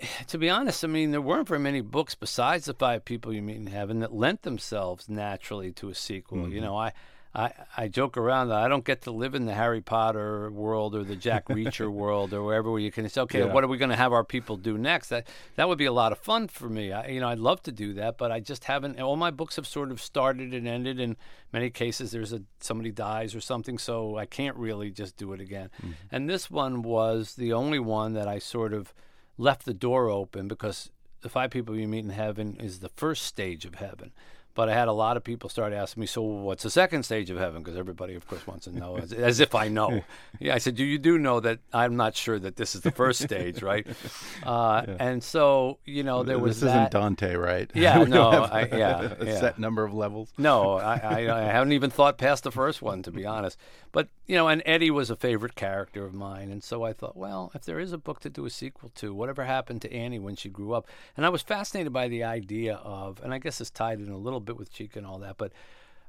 [0.28, 3.42] to be honest, I mean there weren't very many books besides the Five People You
[3.42, 6.38] Meet in Heaven that lent themselves naturally to a sequel.
[6.38, 6.52] Mm-hmm.
[6.52, 6.92] You know, I.
[7.34, 10.94] I, I joke around that I don't get to live in the Harry Potter world
[10.94, 13.52] or the Jack Reacher world or wherever where you can say, okay, Yeah.
[13.52, 15.10] what are we going to have our people do next?
[15.10, 16.92] That that would be a lot of fun for me.
[16.92, 18.98] I, you know, I'd love to do that, but I just haven't.
[18.98, 20.98] All my books have sort of started and ended.
[20.98, 21.14] In
[21.52, 25.40] many cases, there's a somebody dies or something, so I can't really just do it
[25.42, 25.68] again.
[26.10, 28.94] And this one was the only one that I sort of
[29.38, 30.90] left the door open because
[31.22, 34.12] the five people you meet in heaven is the first stage of heaven.
[34.54, 37.28] But I had a lot of people start asking me, so what's the second stage
[37.28, 37.62] of heaven?
[37.62, 40.00] Because everybody, of course, wants to know, as, as if I know.
[40.40, 42.90] yeah, I said, do you do know that I'm not sure that this is the
[42.90, 43.86] first stage, right?
[44.42, 46.92] Uh, And so, you know, there was this that.
[46.92, 47.70] isn't Dante, right?
[47.74, 49.40] Yeah, no, I- yeah, a yeah.
[49.40, 50.32] set number of levels.
[50.38, 53.58] No, I, I, I haven't even thought past the first one, to be honest.
[53.92, 56.50] But, you know, and Eddie was a favorite character of mine.
[56.50, 59.14] And so I thought, well, if there is a book to do a sequel to,
[59.14, 60.88] whatever happened to Annie when she grew up?
[61.16, 64.18] And I was fascinated by the idea of, and I guess it's tied in a
[64.18, 65.52] little bit with Chica and all that, but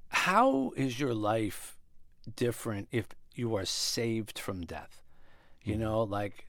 [0.10, 1.78] how is your life
[2.36, 5.04] different if you are saved from death?
[5.64, 5.82] You hmm.
[5.82, 6.48] know, like,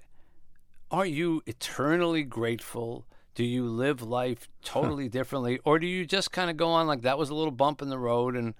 [0.91, 3.05] are you eternally grateful?
[3.35, 7.03] Do you live life totally differently, or do you just kind of go on like
[7.03, 8.55] that was a little bump in the road and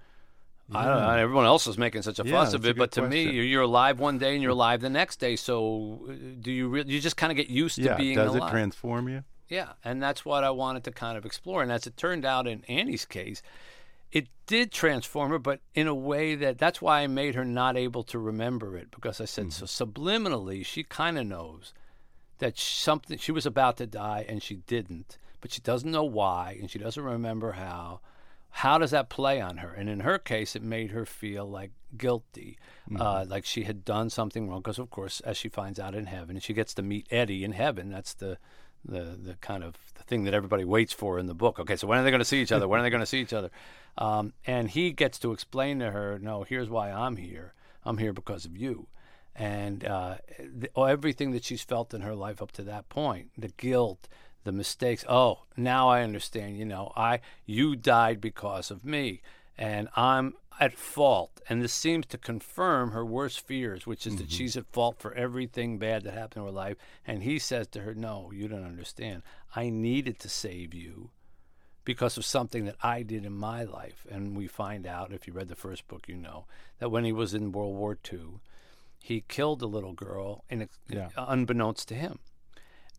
[0.73, 1.09] I don't know.
[1.11, 3.35] Everyone else is making such a Yeah, fuss of it, but to me, question.
[3.35, 5.35] you're, you're alive one day and you're alive the next day.
[5.35, 6.93] So, uh, do you really?
[6.93, 8.49] You just kind of get used to Yeah, being does alive.
[8.49, 9.23] it transform you?
[9.47, 11.63] Yeah, and that's what I wanted to kind of explore.
[11.63, 13.41] And as it turned out in Annie's case,
[14.11, 17.75] it did transform her, but in a way that that's why I made her not
[17.75, 21.73] able to remember it because I said so subliminally she kind of knows
[22.37, 26.57] that something she was about to die and she didn't, but she doesn't know why
[26.59, 28.01] and she doesn't remember how.
[28.51, 29.71] How does that play on her?
[29.71, 32.57] And in her case, it made her feel like guilty,
[32.99, 34.61] uh, like she had done something wrong.
[34.61, 37.43] Because of course, as she finds out in heaven, and she gets to meet Eddie
[37.43, 37.89] in heaven.
[37.89, 38.37] That's the
[38.83, 41.59] the the kind of the thing that everybody waits for in the book.
[41.59, 42.67] Okay, so when are they going to see each other?
[42.67, 43.51] When are they going to see each other?
[43.97, 47.53] Um, and he gets to explain to her, no, here's why I'm here.
[47.83, 48.87] I'm here because of you.
[49.35, 53.49] And uh, the, everything that she's felt in her life up to that point, the
[53.49, 54.07] guilt,
[54.49, 55.05] the mistakes.
[55.07, 56.57] Oh, now I understand.
[56.57, 59.21] You know, I you died because of me,
[59.57, 61.39] and I'm at fault.
[61.47, 64.35] And this seems to confirm her worst fears, which is that mm-hmm.
[64.35, 66.77] she's at fault for everything bad that happened in her life.
[67.05, 69.21] And he says to her, "No, you don't understand.
[69.55, 71.11] I needed to save you."
[71.85, 74.05] Because of something that I did in my life.
[74.11, 76.45] And we find out, if you read the first book, you know,
[76.77, 78.41] that when he was in World War II,
[79.01, 81.09] he killed a little girl, in, Yeah.
[81.15, 82.19] unbeknownst to him.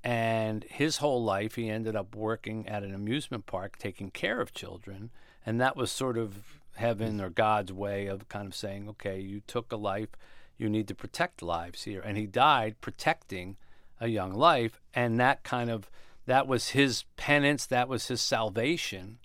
[0.02, 4.54] And his whole life, he ended up working at an amusement park taking care of
[4.54, 5.10] children.
[5.44, 9.42] And that was sort of heaven or God's way of kind of saying, okay, you
[9.46, 10.10] took a life,
[10.56, 12.00] you need to protect lives here.
[12.00, 13.56] And he died protecting
[14.00, 14.80] a young life.
[14.94, 15.90] And that kind of,
[16.26, 19.18] that was his penance, that was his salvation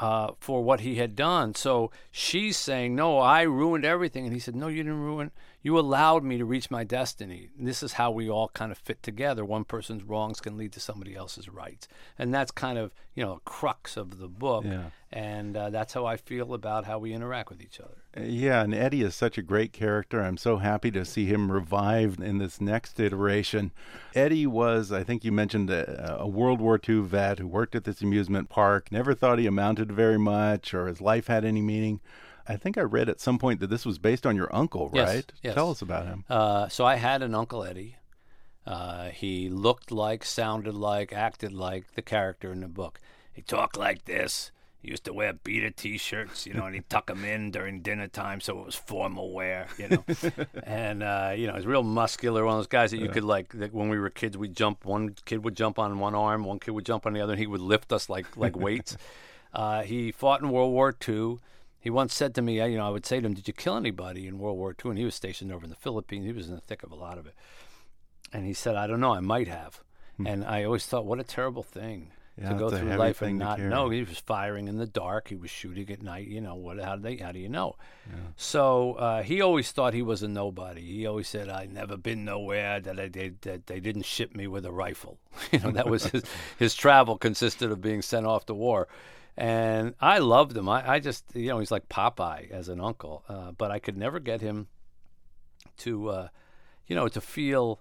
[0.00, 1.54] uh, for what he had done.
[1.54, 5.30] So she's saying, "No, I ruined everything," and he said, "No, you didn't ruin.
[5.62, 8.78] You allowed me to reach my destiny." And this is how we all kind of
[8.78, 9.44] fit together.
[9.44, 11.88] One person's wrongs can lead to somebody else's rights,
[12.18, 14.64] and that's kind of you know a crux of the book.
[14.64, 14.90] Yeah.
[15.12, 17.96] And uh, that's how I feel about how we interact with each other.
[18.16, 20.22] Uh, Yeah, and Eddie is such a great character.
[20.22, 23.72] I'm so happy to see him revived in this next iteration.
[24.14, 27.82] Eddie was, I think you mentioned, a, a World War II vet who worked at
[27.82, 31.60] this amusement park, never thought he amounted to very much or his life had any
[31.60, 32.00] meaning.
[32.48, 35.08] I think I read at some point that this was based on your uncle, Yes,
[35.08, 35.32] right?
[35.42, 35.54] yes.
[35.54, 36.24] Tell us about him.
[36.28, 37.96] Uh, so I had an uncle Eddie.
[38.66, 43.00] Uh, he looked like, sounded like, acted like the character in the book.
[43.32, 44.52] He talked like this.
[44.82, 48.08] He used to wear beater T-shirts, you know, and he'd tuck them in during dinner
[48.08, 50.04] time, so it was formal wear, you know.
[50.64, 53.52] and uh, you know, he's real muscular, one of those guys that you could like.
[53.52, 54.86] That when we were kids, we'd jump.
[54.86, 57.40] One kid would jump on one arm, one kid would jump on the other, and
[57.40, 58.96] he would lift us like like weights.
[59.52, 61.40] uh, he fought in World War II.
[61.80, 63.76] He once said to me, you know, I would say to him, "Did you kill
[63.76, 66.26] anybody in World War II?" And he was stationed over in the Philippines.
[66.26, 67.34] He was in the thick of a lot of it.
[68.32, 69.14] And he said, "I don't know.
[69.14, 69.82] I might have."
[70.26, 72.44] And I always thought, what a terrible thing Hmm.
[72.44, 73.90] Yeah, to go through life and not know.
[73.90, 75.28] He was firing in the dark.
[75.28, 76.28] He was shooting at night.
[76.28, 76.80] You know what?
[76.80, 77.16] How do they?
[77.16, 77.76] How do you know?
[78.36, 80.80] So uh, he always thought he was a nobody.
[80.80, 82.80] He always said, "I never been nowhere.
[82.80, 85.18] That, I, they, that they didn't ship me with a rifle."
[85.52, 86.22] you know, that was his,
[86.58, 88.88] his travel consisted of being sent off to war.
[89.36, 90.68] And I loved him.
[90.68, 93.24] I, I just, you know, he's like Popeye as an uncle.
[93.28, 94.68] Uh, but I could never get him
[95.78, 96.28] to, uh,
[96.86, 97.80] you know, to feel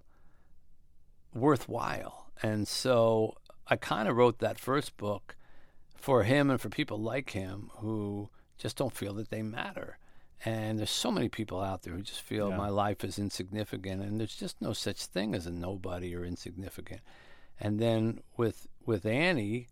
[1.33, 2.31] worthwhile.
[2.41, 3.35] And so
[3.67, 5.35] I kind of wrote that first book
[5.95, 9.97] for him and for people like him who just don't feel that they matter.
[10.45, 12.55] And there's so many people out there who just feel Yeah.
[12.57, 17.01] my life is insignificant, and there's just no such thing as a nobody or insignificant.
[17.59, 19.67] And then with with Annie,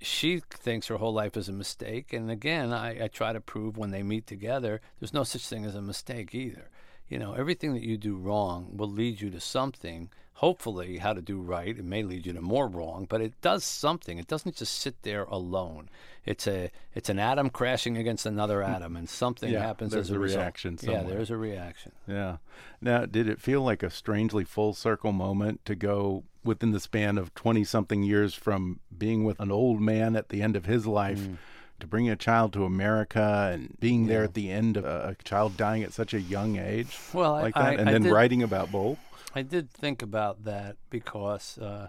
[0.00, 2.12] she thinks her whole life is a mistake.
[2.12, 5.64] And again, I, I try to prove when they meet together, there's no such thing
[5.64, 6.70] as a mistake either.
[7.08, 10.10] You know, everything that you do wrong will lead you to something.
[10.34, 11.76] Hopefully, how to do right.
[11.76, 14.16] It may lead you to more wrong, but it does something.
[14.16, 15.90] It doesn't just sit there alone.
[16.24, 18.68] It's a it's an atom crashing against another mm.
[18.68, 21.92] atom, and something Yeah, happens there's as a, a reaction Yeah, there's a reaction.
[22.06, 22.36] Yeah.
[22.80, 27.18] Now, did it feel like a strangely full circle moment to go within the span
[27.18, 30.86] of 20 something years from being with an old man at the end of his
[30.86, 31.36] life Mm.
[31.80, 35.22] to bringing a child to America and being there at the end of a, a
[35.24, 37.64] child dying at such a young age Well, I- like that?
[37.64, 38.98] I- and I then did- writing about both?
[39.34, 41.88] I did think about that because uh,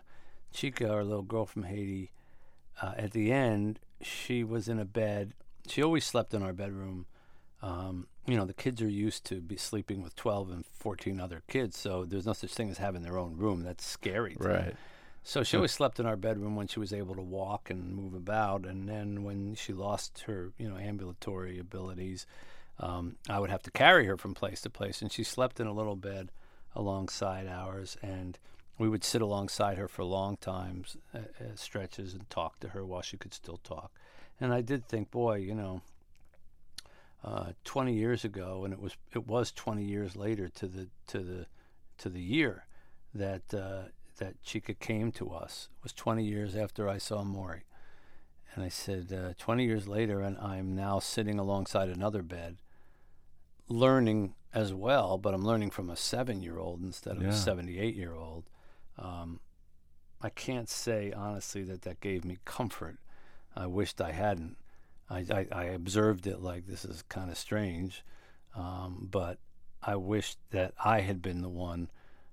[0.54, 2.12] Chica, our little girl from Haiti,
[2.82, 5.34] uh, at the end, she was in a bed.
[5.68, 7.06] She always slept in our bedroom.
[7.62, 11.42] Um, you know, the kids are used to be sleeping with 12 and 14 other
[11.48, 13.64] kids, so there's no such thing as having their own room.
[13.64, 14.38] That's scary.
[14.40, 14.76] Right.
[15.24, 18.14] So she always slept in our bedroom when she was able to walk and move
[18.14, 22.26] about, and then when she lost her, you know, ambulatory abilities,
[22.80, 25.68] um, I would have to carry her from place to place, and she slept in
[25.68, 26.32] a little bed
[26.76, 28.38] alongside ours, and
[28.78, 32.84] we would sit alongside her for long times, uh, uh, stretches, and talk to her
[32.84, 33.92] while she could still talk.
[34.40, 35.82] And I did think, boy, you know,
[37.24, 41.20] uh, 20 years ago, and it was it was 20 years later to the to
[41.20, 41.46] the
[42.00, 42.66] to the year
[43.14, 43.84] that uh,
[44.18, 45.70] that Chica came to us.
[45.80, 47.62] It was 20 years after I saw Morrie,
[48.56, 52.58] and I said, uh, 20 years later, and I'm now sitting alongside another bed,
[53.68, 57.30] learning as well, but I'm learning from a seven-year-old instead of Yeah.
[57.30, 58.44] a 78-year-old.
[58.98, 59.40] Um,
[60.22, 62.98] I can't say honestly that that gave me comfort.
[63.56, 64.58] I wished I hadn't.
[65.12, 68.04] I, I, I observed it like this is kind of strange,
[68.56, 69.38] um, but
[69.84, 71.90] I wished that I had been the one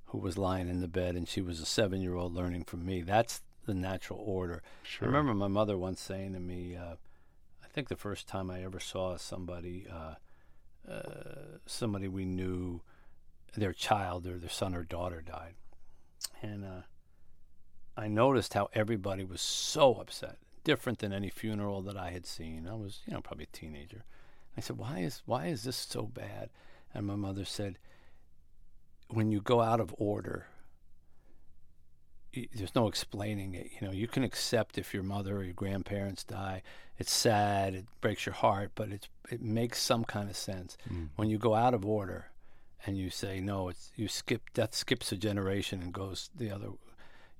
[0.06, 2.86] who was lying in the bed and she was a seven year old learning from
[2.86, 3.02] me.
[3.02, 4.62] That's the natural order.
[4.82, 5.08] Sure.
[5.08, 6.94] I remember my mother once saying to me, uh,
[7.62, 12.80] I think the first time I ever saw somebody, uh, uh, somebody we knew,
[13.56, 15.54] their child or their son or daughter died.
[16.42, 16.82] And uh,
[17.96, 22.66] I noticed how everybody was so upset, different than any funeral that I had seen.
[22.68, 24.04] I was, you know, probably a teenager.
[24.56, 26.50] I said, "Why is why is this so bad?"
[26.94, 27.78] And my mother said,
[29.08, 30.46] "When you go out of order,
[32.54, 33.70] there's no explaining it.
[33.80, 36.62] You know, you can accept if your mother or your grandparents die.
[36.98, 40.76] It's sad, it breaks your heart, but it's it makes some kind of sense.
[40.88, 41.06] Hmm.
[41.16, 42.30] When you go out of order,
[42.86, 46.70] and you say no, it's you skip death skips a generation and goes the other.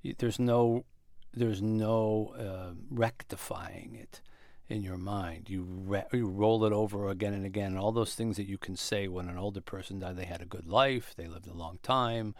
[0.03, 0.85] y- There's no
[1.33, 4.21] there's no uh, rectifying it
[4.67, 5.49] in your mind.
[5.49, 7.71] You re- you roll it over again and again.
[7.71, 10.41] And all those things that you can say when an older person died, they had
[10.41, 12.35] a good life, they lived a long time.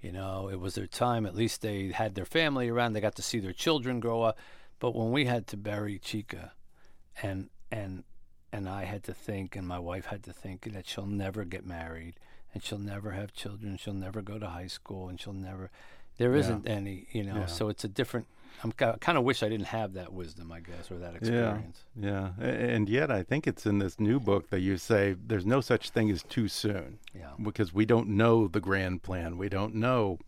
[0.00, 1.26] You know, it was their time.
[1.26, 2.92] At least they had their family around.
[2.92, 4.38] They got to see their children grow up.
[4.78, 6.52] But when we had to bury Chica,
[7.22, 8.04] and and
[8.52, 11.66] and I had to think, and my wife had to think that she'll never get
[11.66, 12.14] married,
[12.52, 15.70] and she'll never have children, she'll never go to high school, and she'll never.
[16.20, 16.40] There Yeah.
[16.40, 17.34] isn't any, you know.
[17.34, 17.46] Yeah.
[17.46, 18.26] So it's a different.
[18.62, 21.82] I'm kind of wish I didn't have that wisdom, I guess, or that experience.
[21.98, 22.44] Yeah, yeah.
[22.46, 25.88] And yet, I think it's in this new book that you say there's no such
[25.88, 27.30] thing as too soon Yeah.
[27.42, 29.38] because we don't know the grand plan.
[29.38, 30.18] We don't know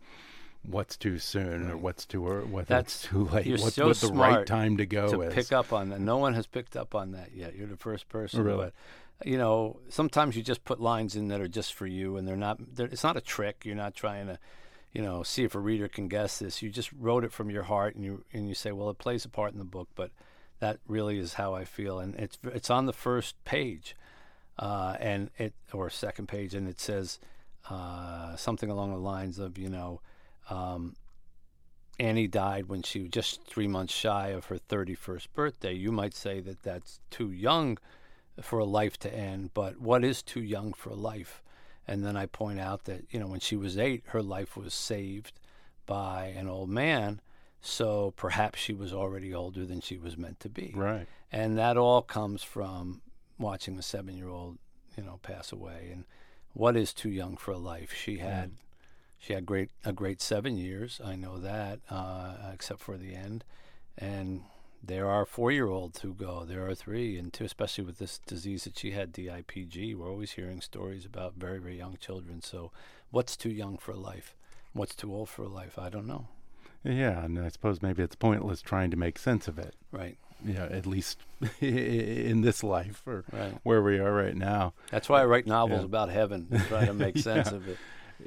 [0.63, 3.45] what's too soon or what's too or whether That's- it's too late.
[3.45, 5.33] you're What's so what the right time to go to is.
[5.35, 5.99] pick up on that.
[5.99, 7.55] No one has picked up on that yet.
[7.55, 8.41] You're the first person.
[8.43, 8.71] Really?
[9.19, 12.27] But you know, sometimes you just put lines in that are just for you, and
[12.27, 12.57] they're not.
[12.75, 13.63] They're, it's not a trick.
[13.63, 14.39] You're not trying to,
[14.93, 16.61] you know, see if a reader can guess this.
[16.61, 19.25] You just wrote it from your heart, and you and you say, well, it plays
[19.25, 20.11] a part in the book, but
[20.59, 23.95] that really is how I feel, and it's it's on the first page,
[24.59, 27.19] uh, and it or second page, and it says
[27.69, 30.01] uh, something along the lines of, you know.
[30.49, 30.95] Um,
[31.99, 35.73] Annie died when she was just three months shy of her 31st birthday.
[35.73, 37.77] You might say that that's too young
[38.41, 41.43] for a life to end, but what is too young for life?
[41.87, 44.73] And then I point out that, you know, when she was eight, her life was
[44.73, 45.39] saved
[45.85, 47.19] by an old man.
[47.61, 50.73] So perhaps she was already older than she was meant to be.
[50.75, 51.07] Right.
[51.31, 53.01] And that all comes from
[53.37, 54.57] watching the seven year old,
[54.97, 55.89] you know, pass away.
[55.91, 56.05] And
[56.53, 57.93] what is too young for a life?
[57.93, 58.51] She had
[59.17, 60.99] she had great a great seven years.
[61.03, 63.43] I know that, uh, except for the end.
[63.97, 64.43] And
[64.85, 66.43] there are four year olds who go.
[66.45, 69.95] There are three, and two, especially with this disease that she had, DIPG.
[69.95, 72.41] We're always hearing stories about very very young children.
[72.41, 72.71] So,
[73.11, 74.35] what's too young for life?
[74.73, 75.79] What's too old for life?
[75.79, 76.27] I don't know.
[76.83, 79.73] Yeah, and I suppose maybe it's pointless trying to make sense of it.
[79.91, 81.19] Right, Yeah, at least
[81.61, 83.53] in this life or right.
[83.63, 84.73] where we are right now.
[84.91, 85.85] That's why I write novels Yeah.
[85.85, 87.55] about heaven, try to make sense Yeah.
[87.57, 87.77] of it.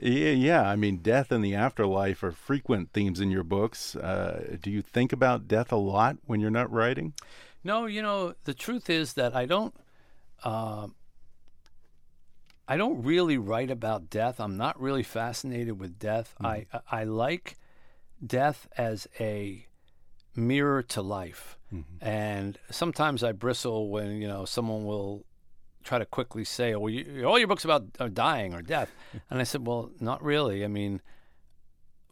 [0.00, 0.68] Yeah, yeah.
[0.68, 3.96] I mean, death and the afterlife are frequent themes in your books.
[3.96, 7.14] Uh, do you think about death a lot when you're not writing?
[7.64, 9.74] No, you know, the truth is that I don't.
[10.44, 10.94] Um,
[12.68, 14.40] I don't really write about death.
[14.40, 16.34] I'm not really fascinated with death.
[16.40, 17.56] I I like
[18.24, 19.66] death as a
[20.34, 21.58] mirror to life,
[22.00, 25.24] and sometimes I bristle when you know someone will
[25.86, 28.90] try to quickly say, "Oh, well, you, all your books about are dying or death,"
[29.30, 30.64] and I said, "Well, not really.
[30.64, 31.00] I mean,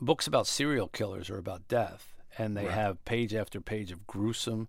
[0.01, 4.68] books about serial killers are about death, and they have page after page of gruesome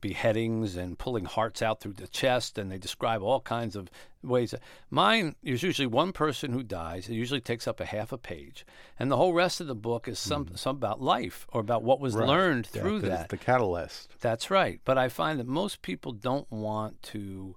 [0.00, 3.90] beheadings and pulling hearts out through the chest, and they describe all kinds of
[4.22, 4.54] ways.
[4.90, 7.08] Mine is usually one person who dies.
[7.08, 8.64] It usually takes up a half a page,
[8.98, 10.54] and the whole rest of the book is some mm-hmm.
[10.56, 12.28] some about life or about what was Right.
[12.28, 13.28] learned through that.
[13.28, 14.10] the catalyst.
[14.20, 14.80] That's right.
[14.84, 17.56] But I find that most people don't want to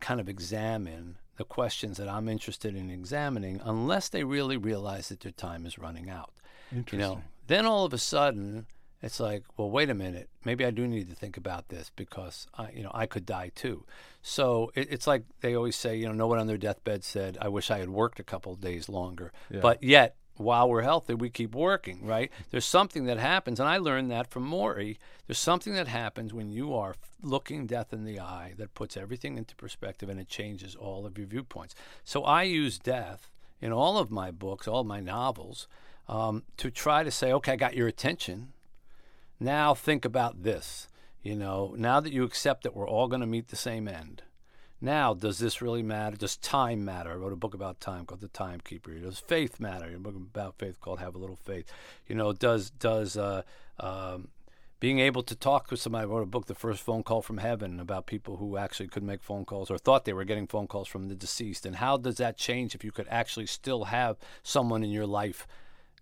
[0.00, 5.20] kind of examine the questions that I'm interested in examining unless they really realize that
[5.20, 6.32] their time is running out.
[6.72, 6.98] Interesting.
[6.98, 8.66] You know, then all of a sudden
[9.00, 12.48] it's like, well, wait a minute, maybe I do need to think about this because
[12.56, 13.84] I, you know, I could die too.
[14.22, 17.38] So it, it's like they always say, you know, no one on their deathbed said,
[17.40, 19.60] "I wish I had worked a couple of days longer." Yeah.
[19.60, 22.30] But yet, while we're healthy, we keep working, right?
[22.50, 24.98] There's something that happens, and I learned that from Morrie.
[25.26, 29.36] There's something that happens when you are looking death in the eye that puts everything
[29.36, 31.74] into perspective and it changes all of your viewpoints.
[32.04, 33.30] So I use death
[33.60, 35.66] in all of my books, all my novels,
[36.08, 38.52] um, to try to say, okay, I got your attention.
[39.40, 40.88] Now think about this.
[41.22, 44.22] You know, now that you accept that we're all going to meet the same end,
[44.80, 46.16] now does this really matter?
[46.16, 47.10] Does time matter?
[47.10, 48.94] I wrote a book about time called The Timekeeper.
[48.94, 49.92] Does faith matter?
[49.94, 51.70] A book about faith called Have a Little Faith.
[52.06, 53.42] You know, does does uh,
[53.80, 54.28] um,
[54.80, 56.04] being able to talk with somebody?
[56.04, 59.02] I wrote a book, The First Phone Call from Heaven, about people who actually could
[59.02, 61.66] make phone calls or thought they were getting phone calls from the deceased.
[61.66, 65.46] And how does that change if you could actually still have someone in your life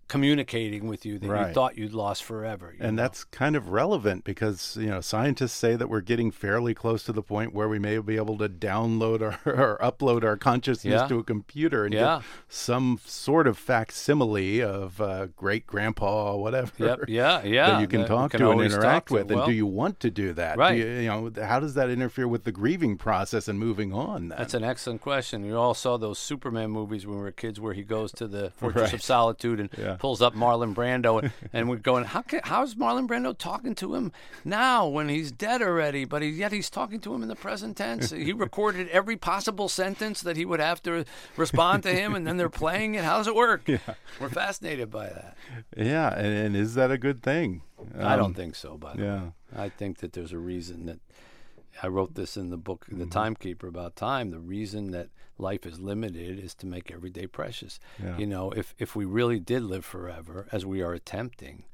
[0.07, 2.73] communicating with you that you thought you'd lost forever?
[2.77, 3.03] you And know?
[3.03, 7.13] that's kind of relevant because you know scientists say that we're getting fairly close to
[7.13, 11.07] the point where we may be able to download our, or upload our consciousness Yeah.
[11.07, 12.17] to a computer and Yeah.
[12.19, 16.71] get some sort of facsimile of uh, great grandpa or whatever.
[16.77, 16.99] Yep.
[17.07, 17.43] Yeah.
[17.43, 17.67] Yeah.
[17.71, 19.15] that you can that talk can to and interact to.
[19.15, 19.31] with.
[19.31, 20.55] and do you want to do that?
[20.55, 20.77] Do Right.
[20.77, 24.29] you, you know, how does that interfere with the grieving process and moving on?
[24.29, 24.37] Then?
[24.37, 25.43] That's an excellent question.
[25.45, 28.51] We all saw those Superman movies when we were kids, where he goes to the
[28.57, 28.93] Fortress Right.
[28.93, 29.96] of Solitude and Yeah.
[29.99, 33.95] Pulls up Marlon Brando, and, and we're going, how can, how's Marlon Brando talking to
[33.95, 34.11] him
[34.45, 36.05] now when he's dead already?
[36.05, 38.11] But he, yet he's talking to him in the present tense.
[38.11, 42.37] he recorded every possible sentence that he would have to respond to him, and then
[42.37, 43.03] they're playing it.
[43.03, 43.67] How does it work?
[44.19, 45.37] We're fascinated by that.
[45.75, 47.61] yeah, and, and is that a good thing?
[47.97, 49.07] I Um, don't think so, by the way.
[49.07, 49.21] Yeah.
[49.55, 50.99] I think that there's a reason that
[51.83, 53.09] I wrote this in the book, The Mm-hmm.
[53.09, 54.31] Timekeeper, about time.
[54.31, 57.79] The reason that life is limited is to make every day precious.
[58.03, 58.17] Yeah.
[58.17, 61.65] You know, if if we really did live forever, as we are attempting,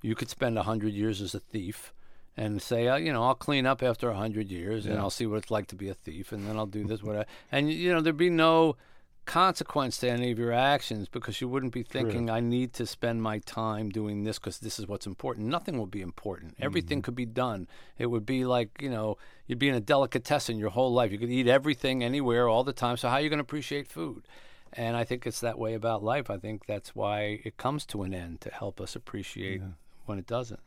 [0.00, 1.92] you could spend a hundred years as a thief,
[2.36, 5.26] and say, uh, you know, I'll clean up after a hundred years, and I'll see
[5.26, 7.92] what it's like to be a thief, and then I'll do this, what, and you
[7.92, 8.76] know, there'd be no
[9.24, 13.22] consequence to any of your actions because you wouldn't be thinking, I need to spend
[13.22, 15.46] my time doing this because this is what's important.
[15.46, 16.56] Nothing will be important.
[16.60, 17.04] Everything mm-hmm.
[17.04, 17.68] could be done.
[17.98, 21.12] It would be like, you know, you'd be in a delicatessen your whole life.
[21.12, 22.96] You could eat everything anywhere all the time.
[22.96, 24.26] So how are you going to appreciate food?
[24.72, 26.30] And I think it's that way about life.
[26.30, 29.60] I think that's why it comes to an end to help us appreciate
[30.06, 30.60] when it doesn't.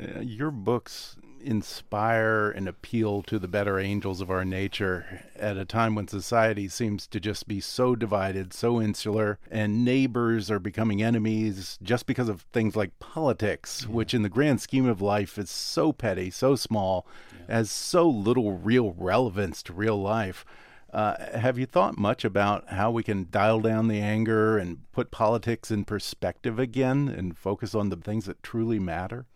[0.00, 5.64] Uh, your books inspire and appeal to the better angels of our nature at a
[5.64, 11.02] time when society seems to just be so divided, so insular, and neighbors are becoming
[11.02, 15.48] enemies just because of things like politics, which in the grand scheme of life is
[15.48, 17.06] so petty, so small,
[17.48, 20.44] has so little real relevance to real life.
[20.92, 25.10] Uh, have you thought much about how we can dial down the anger and put
[25.10, 29.26] politics in perspective again and focus on the things that truly matter?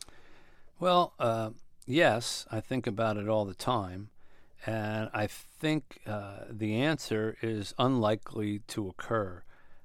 [0.81, 1.51] Well, uh,
[1.87, 4.09] yes, I think about it all the time.
[4.65, 9.43] And I think uh, the answer is unlikely to occur.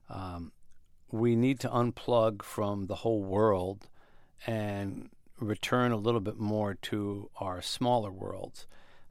[0.09, 0.53] Um,
[1.11, 3.89] we need to unplug from the whole world
[4.47, 8.65] and return a little bit more to our smaller worlds.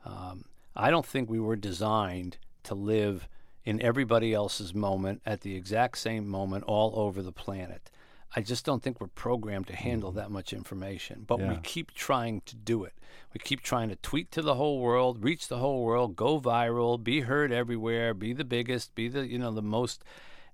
[0.06, 3.28] Um, I don't think we were designed to live
[3.64, 7.90] in everybody else's moment at the exact same moment all over the planet.
[8.36, 10.18] I just don't think we're programmed to handle mm-hmm.
[10.18, 11.24] that much information.
[11.26, 12.94] But we keep trying to do it.
[13.32, 17.02] We keep trying to tweet to the whole world, reach the whole world, go viral,
[17.02, 20.02] be heard everywhere, be the biggest, be the you know the most.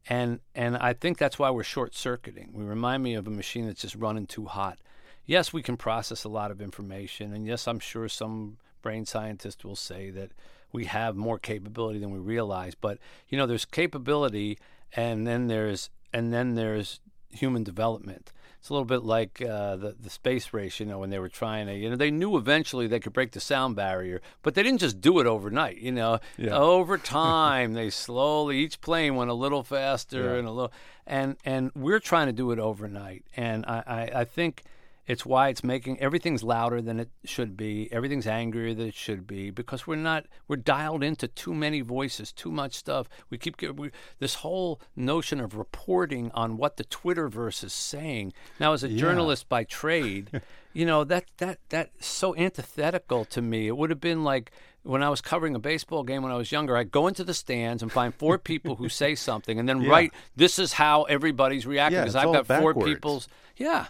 [0.08, 2.50] And and I think that's why we're short circuiting.
[2.52, 4.78] We remind me of a machine that's just running too hot.
[5.26, 9.64] Yes, we can process a lot of information, and yes, I'm sure some brain scientist
[9.64, 10.32] will say that
[10.72, 12.74] we have more capability than we realize.
[12.74, 14.58] But you know, there's capability,
[14.94, 17.00] and then there's and then there's
[17.30, 18.32] human development.
[18.58, 21.30] It's a little bit like uh, the the space race, you know, when they were
[21.30, 24.62] trying to, you know, they knew eventually they could break the sound barrier, but they
[24.62, 25.78] didn't just do it overnight.
[25.78, 26.58] You know, Yeah.
[26.58, 30.38] over time they slowly each plane went a little faster Yeah.
[30.40, 30.72] and a little,
[31.06, 33.82] and and we're trying to do it overnight, and I
[34.14, 34.62] I, I think.
[35.10, 37.92] It's why it's making everything's louder than it should be.
[37.92, 42.30] Everything's angrier than it should be because we're not we're dialed into too many voices,
[42.30, 43.08] too much stuff.
[43.28, 43.90] We keep get, we,
[44.20, 48.34] this whole notion of reporting on what the Twitterverse is saying.
[48.60, 50.42] Now, as a journalist by trade,
[50.72, 53.66] you know that that that's so antithetical to me.
[53.66, 54.52] It would have been like
[54.84, 56.76] when I was covering a baseball game when I was younger.
[56.76, 60.12] I'd go into the stands and find four people who say something, and then write,
[60.36, 63.86] "This is how everybody's reacting." Because it's I've got four people's yeah.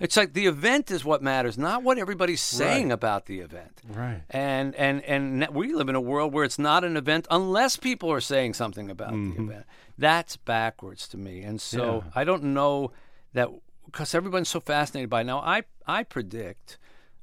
[0.00, 2.92] It's like the event is what matters, not what everybody's saying Right.
[2.94, 3.80] about the event.
[3.88, 4.22] Right.
[4.30, 8.10] And and and we live in a world where it's not an event unless people
[8.12, 9.64] are saying something about the event.
[9.98, 11.42] That's backwards to me.
[11.42, 12.06] And so Mm-hmm.
[12.06, 12.12] Yeah.
[12.20, 12.92] I don't know
[13.32, 13.48] that
[13.86, 15.24] because everyone's so fascinated by it.
[15.24, 15.38] now.
[15.40, 16.78] I I predict.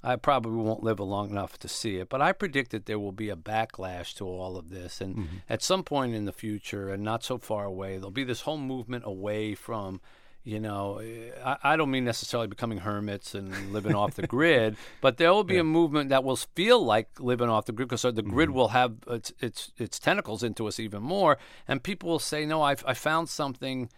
[0.06, 3.14] I probably won't live long enough to see it, but I predict that there will
[3.14, 5.00] be a backlash to all of this.
[5.00, 5.36] And Mm-hmm.
[5.50, 8.58] at some point in the future, and not so far away, there'll be this whole
[8.58, 10.02] movement away from
[10.44, 14.76] you know, eh, I, I don't mean necessarily becoming hermits and living off the grid,
[15.02, 18.04] but there will be a movement that will feel like living off the grid because
[18.04, 18.58] uh, the grid mm-hmm.
[18.58, 21.38] will have its, its its tentacles into us even more,
[21.68, 23.90] and people will say, "No, I've I found something."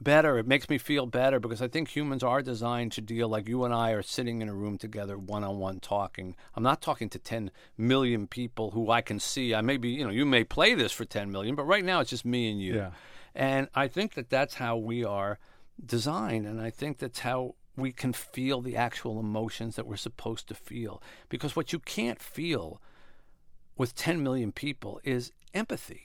[0.00, 0.38] better.
[0.38, 3.64] It makes me feel better because I think humans are designed to deal like you
[3.64, 6.36] and I are sitting in a room together, one on one, talking.
[6.54, 9.54] I'm not talking to 10 million people who I can see.
[9.54, 12.00] I may be, you know, you may play this for 10 million, but right now
[12.00, 12.76] it's just me and you.
[12.76, 12.90] Yeah.
[13.34, 15.38] And I think that that's how we are
[15.84, 20.48] designed, and I think that's how we can feel the actual emotions that we're supposed
[20.48, 21.00] to feel.
[21.28, 22.80] Because what you can't feel
[23.76, 26.04] with 10 million people is empathy.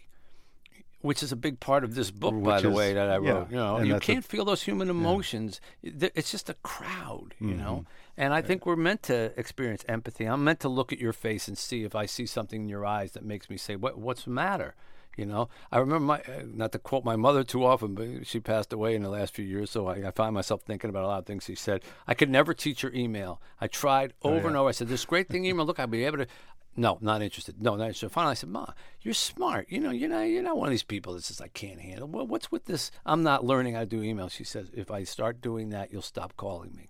[1.01, 3.31] Which is a big part of this book, by the is- way, that I yeah,
[3.31, 3.49] wrote.
[3.51, 5.59] You know, you can't feel those human emotions.
[5.83, 7.79] Th- It's just a crowd, you know.
[7.83, 8.21] Mm-hmm.
[8.21, 10.23] And I think we're meant to experience empathy.
[10.25, 12.85] I'm meant to look at your face and see if I see something in your
[12.85, 13.97] eyes that makes me say, "What?
[13.97, 14.75] What's the matter?"
[15.15, 15.49] You know.
[15.71, 19.03] I remember my, not to quote my mother too often, but she passed away in
[19.03, 21.43] the last few years, so I, I find myself thinking about a lot of things
[21.43, 21.83] she said.
[22.07, 23.39] I could never teach her email.
[23.61, 24.69] I tried Oh, over and over.
[24.69, 25.65] I said, "This great thing, email.
[25.65, 26.27] Look, I'll be able to."
[26.75, 27.61] No, not interested.
[27.61, 28.09] No, not interested.
[28.09, 28.65] Finally, I said, "Ma,
[29.01, 29.67] you're smart.
[29.69, 30.21] You know, you're not.
[30.21, 32.07] You're not one of these people that says I can't handle.
[32.07, 32.89] Well, what's with this?
[33.05, 36.01] I'm not learning how to do email." She says, "If I start doing that, you'll
[36.01, 36.89] stop calling me."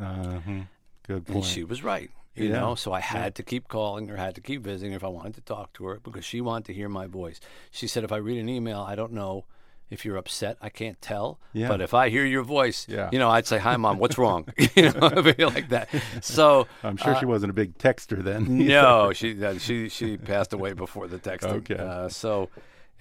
[0.00, 0.62] Uh-huh.
[1.06, 2.10] Good And she was right.
[2.34, 2.60] You Yeah.
[2.60, 5.08] know, so I had to keep calling her, had to keep visiting her if I
[5.08, 7.40] wanted to talk to her because she wanted to hear my voice.
[7.70, 9.44] She said, if I read an email, I don't know
[9.90, 10.56] if you're upset.
[10.62, 11.38] I can't tell.
[11.52, 11.68] Yeah.
[11.68, 13.10] But if I hear your voice, Yeah.
[13.12, 14.46] you know, I'd say, hi, mom, what's wrong?
[14.74, 15.08] you know,
[15.48, 15.90] like that.
[16.22, 18.46] So I'm sure she wasn't a big texter then.
[18.62, 21.56] Uh, no, she uh, she she passed away before the texting.
[21.70, 21.76] Okay.
[21.76, 22.48] Uh, so,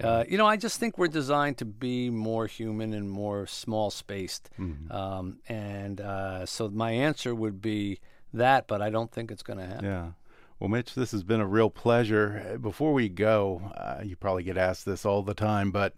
[0.03, 3.89] uh, you know, I just think we're designed to be more human and more small
[3.91, 4.49] spaced.
[4.59, 4.91] Mm-hmm.
[4.91, 7.99] Um, and uh, so my answer would be
[8.33, 9.85] that, but I don't think it's going to happen.
[9.85, 10.11] Yeah.
[10.59, 12.59] Well, Mitch, this has been a real pleasure.
[12.61, 15.95] Before we go, uh, you probably get asked this all the time, but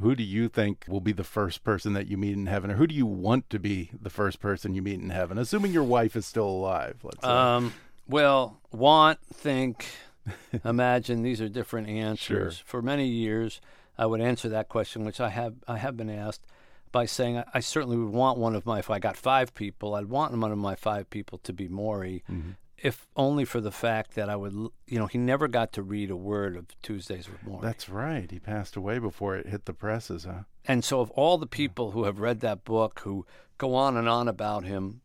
[0.00, 2.74] who do you think will be the first person that you meet in heaven, or
[2.74, 5.82] who do you want to be the first person you meet in heaven, assuming your
[5.82, 6.98] wife is still alive?
[7.02, 7.28] Let's say.
[7.28, 7.74] Um,
[8.06, 9.86] well, want, think,
[10.64, 11.22] imagine.
[11.22, 12.56] These are different answers.
[12.58, 12.64] Sure.
[12.64, 13.60] For many years,
[13.98, 16.46] I would answer that question, which I have I have been asked
[16.92, 18.78] by saying I, certainly would want one of my.
[18.78, 22.22] If I got five people, I'd want one of my five people to be Morrie.
[22.30, 22.50] Mm-hmm.
[22.80, 24.52] If only for the fact that I would
[24.86, 27.62] you know, he never got to read a word of Tuesdays with Morrie.
[27.62, 28.30] That's right.
[28.30, 30.42] He passed away before it hit the presses, huh?
[30.64, 33.26] And so, of all the people who have read that book, who
[33.56, 35.00] go on and on about him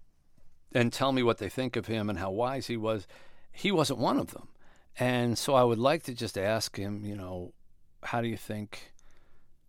[0.71, 3.07] and tell me what they think of him and how wise he was,
[3.51, 4.49] he wasn't one of them.
[4.99, 7.53] And so, I would like to just ask him, you know,
[8.03, 8.92] how do you think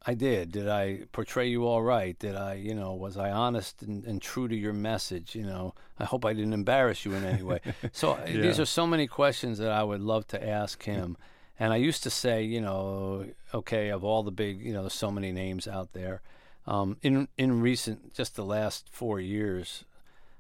[0.07, 0.53] I did?
[0.53, 2.19] Did I portray you all right?
[2.19, 5.35] Did I, you know, was I honest and, and true to your message?
[5.35, 7.61] You know, I hope I didn't embarrass you in any way.
[7.93, 11.17] so, uh, these are so many questions that I would love to ask him.
[11.59, 14.93] And I used to say, you know, okay, of all the big, you know, there's
[14.93, 16.21] so many names out there.
[16.67, 19.85] Um, in in recent, just the last four years,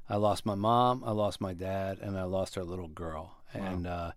[0.08, 3.36] I lost my mom, I lost my dad, and I lost our little girl.
[3.52, 4.12] And uh,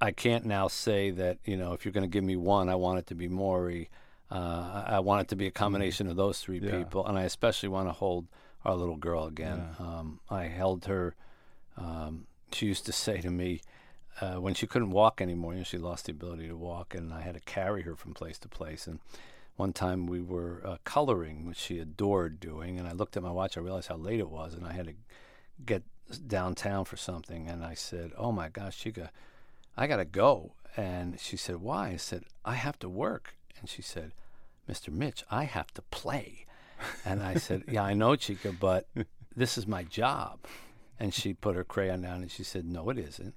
[0.00, 2.74] I can't now say that, you know, if you're going to give me one, I
[2.74, 3.88] want it to be Morrie.
[4.30, 6.78] Uh, I want it to be a combination of those three Yeah.
[6.78, 8.26] people, and I especially want to hold
[8.64, 9.76] our little girl again.
[9.78, 11.14] Um, I held her.
[11.76, 13.60] Um, she used to say to me
[14.20, 17.12] uh, when she couldn't walk anymore, you know, she lost the ability to walk, and
[17.12, 18.86] I had to carry her from place to place.
[18.86, 18.98] And
[19.56, 23.30] one time we were uh, coloring, which she adored doing, and I looked at my
[23.30, 23.56] watch.
[23.56, 24.94] I realized how late it was, and I had to
[25.64, 25.82] get
[26.26, 27.48] downtown for something.
[27.48, 29.10] And I said, "Oh my gosh, Chica,
[29.76, 33.82] I gotta go." And she said, "Why?" I said, "I have to work." And she
[33.82, 34.12] said,
[34.68, 34.92] "Mr.
[34.92, 36.46] Mitch, I have to play."
[37.04, 38.86] And I said, "Yeah, I know, Chica, but
[39.34, 40.40] this is my job."
[40.98, 43.34] And she put her crayon down and she said, "No, it isn't.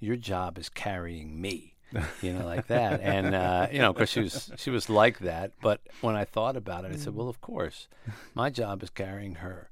[0.00, 1.74] Your job is carrying me."
[2.20, 3.00] You know, like that.
[3.00, 5.52] And uh, you know, because she was she was like that.
[5.62, 7.88] But when I thought about it, I said, "Well, of course,
[8.34, 9.70] my job is carrying her."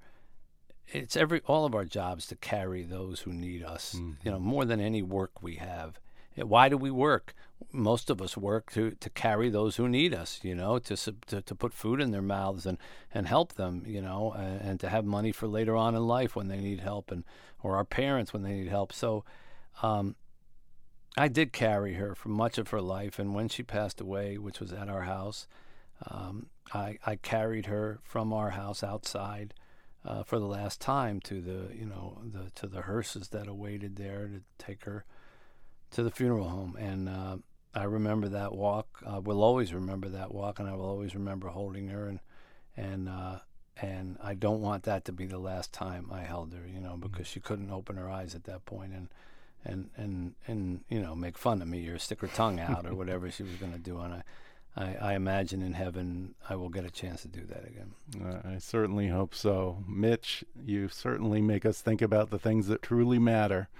[0.88, 3.94] It's every all of our jobs to carry those who need us.
[4.24, 5.98] You know, more than any work we have.
[6.36, 7.34] Why do we work?
[7.72, 11.40] Most of us work to, to carry those who need us, you know, to, to
[11.42, 12.76] to put food in their mouths and,
[13.12, 16.36] and help them, you know, and, and to have money for later on in life
[16.36, 17.24] when they need help, and
[17.62, 18.92] or our parents when they need help.
[18.92, 19.24] So,
[19.82, 20.16] um,
[21.16, 24.60] I did carry her for much of her life, and when she passed away, which
[24.60, 25.46] was at our house,
[26.10, 29.54] um, I I carried her from our house outside
[30.04, 33.96] uh, for the last time to the you know the to the hearses that awaited
[33.96, 35.06] there to take her
[35.92, 37.36] to the funeral home, and uh,
[37.74, 39.02] I remember that walk.
[39.06, 42.20] I will always remember that walk, and I will always remember holding her, and
[42.76, 43.38] and uh,
[43.80, 46.96] and I don't want that to be the last time I held her, you know,
[46.96, 49.08] because she couldn't open her eyes at that point, and
[49.64, 52.94] and and and you know make fun of me or stick her tongue out or
[52.96, 54.22] whatever she was going to do, and I.
[54.78, 57.94] I, I imagine in heaven I will get a chance to do that again.
[58.22, 59.82] Uh, I certainly hope so.
[59.88, 63.70] Mitch, you certainly make us think about the things that truly matter.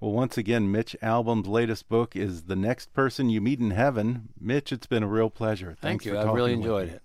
[0.00, 4.28] Well, once again, Mitch Albom's latest book is The Next Person You Meet in Heaven.
[4.40, 5.76] Mitch, it's been a real pleasure.
[5.80, 6.16] Thank you.
[6.16, 7.02] I really enjoyed it.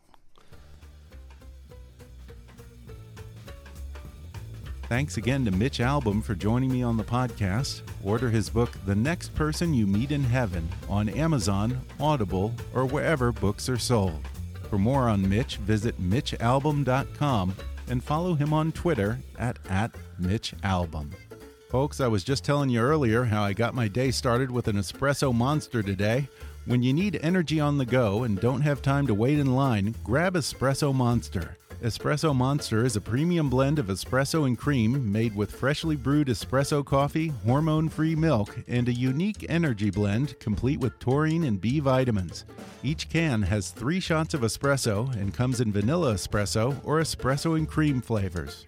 [4.89, 7.81] Thanks again to Mitch Albom for joining me on the podcast.
[8.03, 13.31] Order his book, The Next Person You Meet in Heaven, on Amazon, Audible, or wherever
[13.31, 14.19] books are sold.
[14.69, 17.55] For more on Mitch, visit MitchAlbom.com
[17.89, 21.09] and follow him on Twitter at, at MitchAlbom.
[21.73, 24.75] Folks, I was just telling you earlier how I got my day started with an
[24.75, 26.29] espresso monster today.
[26.65, 29.95] When you need energy on the go and don't have time to wait in line,
[30.03, 31.57] grab Espresso Monster.
[31.81, 36.85] Espresso Monster is a premium blend of espresso and cream made with freshly brewed espresso
[36.85, 42.45] coffee, hormone free milk, and a unique energy blend complete with taurine and B vitamins.
[42.83, 47.67] Each can has three shots of espresso and comes in vanilla espresso or espresso and
[47.67, 48.67] cream flavors.